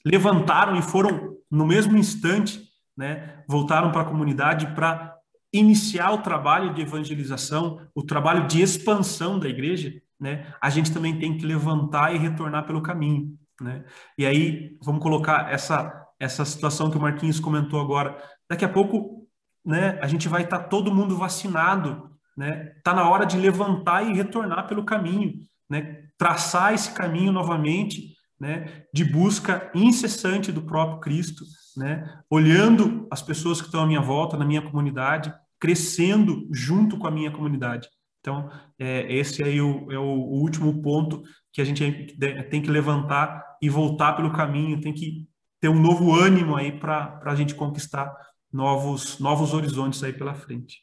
levantaram 0.06 0.76
e 0.76 0.82
foram 0.82 1.38
no 1.50 1.66
mesmo 1.66 1.98
instante, 1.98 2.62
né, 2.98 3.42
voltaram 3.48 3.90
para 3.90 4.02
a 4.02 4.06
comunidade 4.06 4.68
para 4.76 5.16
iniciar 5.54 6.12
o 6.12 6.22
trabalho 6.22 6.74
de 6.74 6.82
evangelização, 6.82 7.80
o 7.96 8.04
trabalho 8.04 8.48
de 8.48 8.62
expansão 8.62 9.40
da 9.40 9.48
igreja, 9.48 9.94
né? 10.20 10.54
A 10.62 10.70
gente 10.70 10.92
também 10.92 11.18
tem 11.18 11.38
que 11.38 11.46
levantar 11.46 12.14
e 12.14 12.18
retornar 12.18 12.66
pelo 12.66 12.82
caminho, 12.82 13.34
né? 13.62 13.86
E 14.18 14.26
aí 14.26 14.78
vamos 14.84 15.02
colocar 15.02 15.50
essa 15.50 16.04
essa 16.20 16.44
situação 16.44 16.90
que 16.90 16.98
o 16.98 17.02
Marquinhos 17.02 17.40
comentou 17.40 17.80
agora. 17.80 18.18
Daqui 18.50 18.66
a 18.66 18.70
pouco, 18.70 19.25
né, 19.66 19.98
a 20.02 20.08
gente 20.08 20.28
vai 20.28 20.44
estar 20.44 20.60
tá 20.60 20.64
todo 20.68 20.94
mundo 20.94 21.18
vacinado, 21.18 22.12
né? 22.38 22.74
Tá 22.84 22.94
na 22.94 23.10
hora 23.10 23.26
de 23.26 23.38
levantar 23.38 24.04
e 24.04 24.14
retornar 24.14 24.68
pelo 24.68 24.84
caminho, 24.84 25.34
né? 25.70 26.04
Traçar 26.18 26.74
esse 26.74 26.92
caminho 26.92 27.32
novamente, 27.32 28.14
né? 28.40 28.84
De 28.94 29.04
busca 29.04 29.72
incessante 29.74 30.52
do 30.52 30.62
próprio 30.62 31.00
Cristo, 31.00 31.44
né? 31.78 32.22
Olhando 32.30 33.08
as 33.10 33.22
pessoas 33.22 33.62
que 33.62 33.68
estão 33.68 33.84
à 33.84 33.88
minha 33.88 34.02
volta, 34.02 34.38
na 34.38 34.46
minha 34.46 34.62
comunidade, 34.62 35.34
crescendo 35.60 36.48
junto 36.52 36.98
com 36.98 37.08
a 37.08 37.12
minha 37.12 37.32
comunidade. 37.32 37.88
Então, 38.20 38.50
é, 38.78 39.12
esse 39.14 39.44
aí 39.44 39.58
é 39.58 39.62
o, 39.62 39.92
é 39.92 40.00
o 40.00 40.04
último 40.04 40.82
ponto 40.82 41.24
que 41.54 41.62
a 41.62 41.66
gente 41.66 42.18
tem 42.50 42.62
que 42.62 42.70
levantar 42.70 43.44
e 43.62 43.70
voltar 43.70 44.14
pelo 44.14 44.34
caminho, 44.34 44.82
tem 44.82 44.94
que 44.94 45.28
ter 45.62 45.70
um 45.70 45.80
novo 45.80 46.14
ânimo 46.14 46.56
aí 46.56 46.72
para 46.72 47.22
a 47.24 47.36
gente 47.36 47.56
conquistar 47.56 48.14
novos, 48.56 49.20
novos 49.20 49.54
horizontes 49.54 50.02
aí 50.02 50.14
pela 50.14 50.34
frente. 50.34 50.82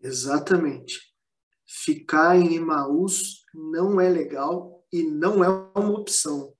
Exatamente. 0.00 1.00
Ficar 1.66 2.36
em 2.36 2.54
Emaús 2.54 3.44
não 3.52 4.00
é 4.00 4.08
legal 4.08 4.86
e 4.92 5.02
não 5.02 5.42
é 5.42 5.48
uma 5.48 5.90
opção. 5.90 6.54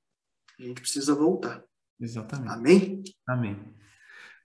A 0.58 0.62
gente 0.64 0.80
precisa 0.80 1.14
voltar. 1.14 1.62
Exatamente. 2.00 2.50
Amém? 2.50 3.02
Amém. 3.28 3.74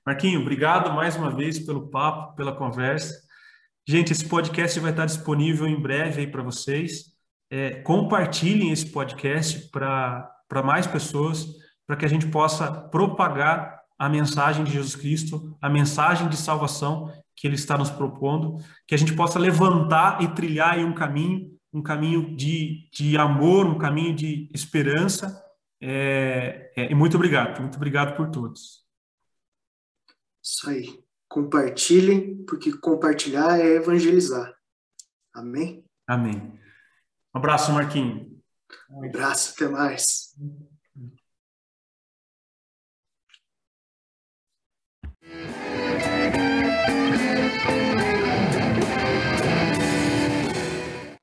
Marquinho, 0.05 0.41
obrigado 0.41 0.93
mais 0.93 1.15
uma 1.15 1.35
vez 1.35 1.57
pelo 1.57 1.89
papo, 1.89 2.35
pela 2.35 2.55
conversa. 2.55 3.27
Gente, 3.87 4.11
esse 4.11 4.27
podcast 4.29 4.79
vai 4.79 4.91
estar 4.91 5.07
disponível 5.07 5.65
em 5.65 5.81
breve 5.81 6.21
aí 6.21 6.27
para 6.31 6.43
vocês. 6.43 7.05
É, 7.49 7.81
compartilhem 7.81 8.71
esse 8.71 8.91
podcast 8.91 9.67
para 9.71 10.63
mais 10.63 10.85
pessoas, 10.85 11.47
para 11.87 11.95
que 11.95 12.05
a 12.05 12.09
gente 12.09 12.27
possa 12.27 12.71
propagar 12.89 13.78
a 13.99 14.07
mensagem 14.07 14.63
de 14.63 14.71
Jesus 14.71 14.95
Cristo, 14.95 15.57
a 15.61 15.69
mensagem 15.69 16.29
de 16.29 16.37
salvação 16.37 17.11
que 17.35 17.45
ele 17.45 17.55
está 17.55 17.77
nos 17.77 17.89
propondo, 17.89 18.57
que 18.87 18.95
a 18.95 18.97
gente 18.97 19.13
possa 19.13 19.37
levantar 19.37 20.23
e 20.23 20.33
trilhar 20.33 20.73
aí 20.73 20.85
um 20.85 20.95
caminho, 20.95 21.57
um 21.73 21.81
caminho 21.81 22.35
de, 22.35 22.89
de 22.91 23.17
amor, 23.17 23.65
um 23.65 23.77
caminho 23.77 24.15
de 24.15 24.49
esperança. 24.53 25.43
É, 25.81 26.71
é, 26.75 26.91
e 26.91 26.95
muito 26.95 27.15
obrigado, 27.15 27.59
muito 27.59 27.75
obrigado 27.75 28.15
por 28.15 28.29
todos. 28.31 28.85
Isso 30.41 30.69
aí. 30.69 31.03
Compartilhem, 31.27 32.43
porque 32.45 32.75
compartilhar 32.75 33.59
é 33.59 33.75
evangelizar. 33.75 34.51
Amém? 35.35 35.85
Amém. 36.07 36.59
Um 37.35 37.37
abraço, 37.37 37.71
Marquinhos. 37.71 38.27
Um 38.89 39.05
abraço, 39.05 39.53
até 39.53 39.67
mais. 39.67 40.33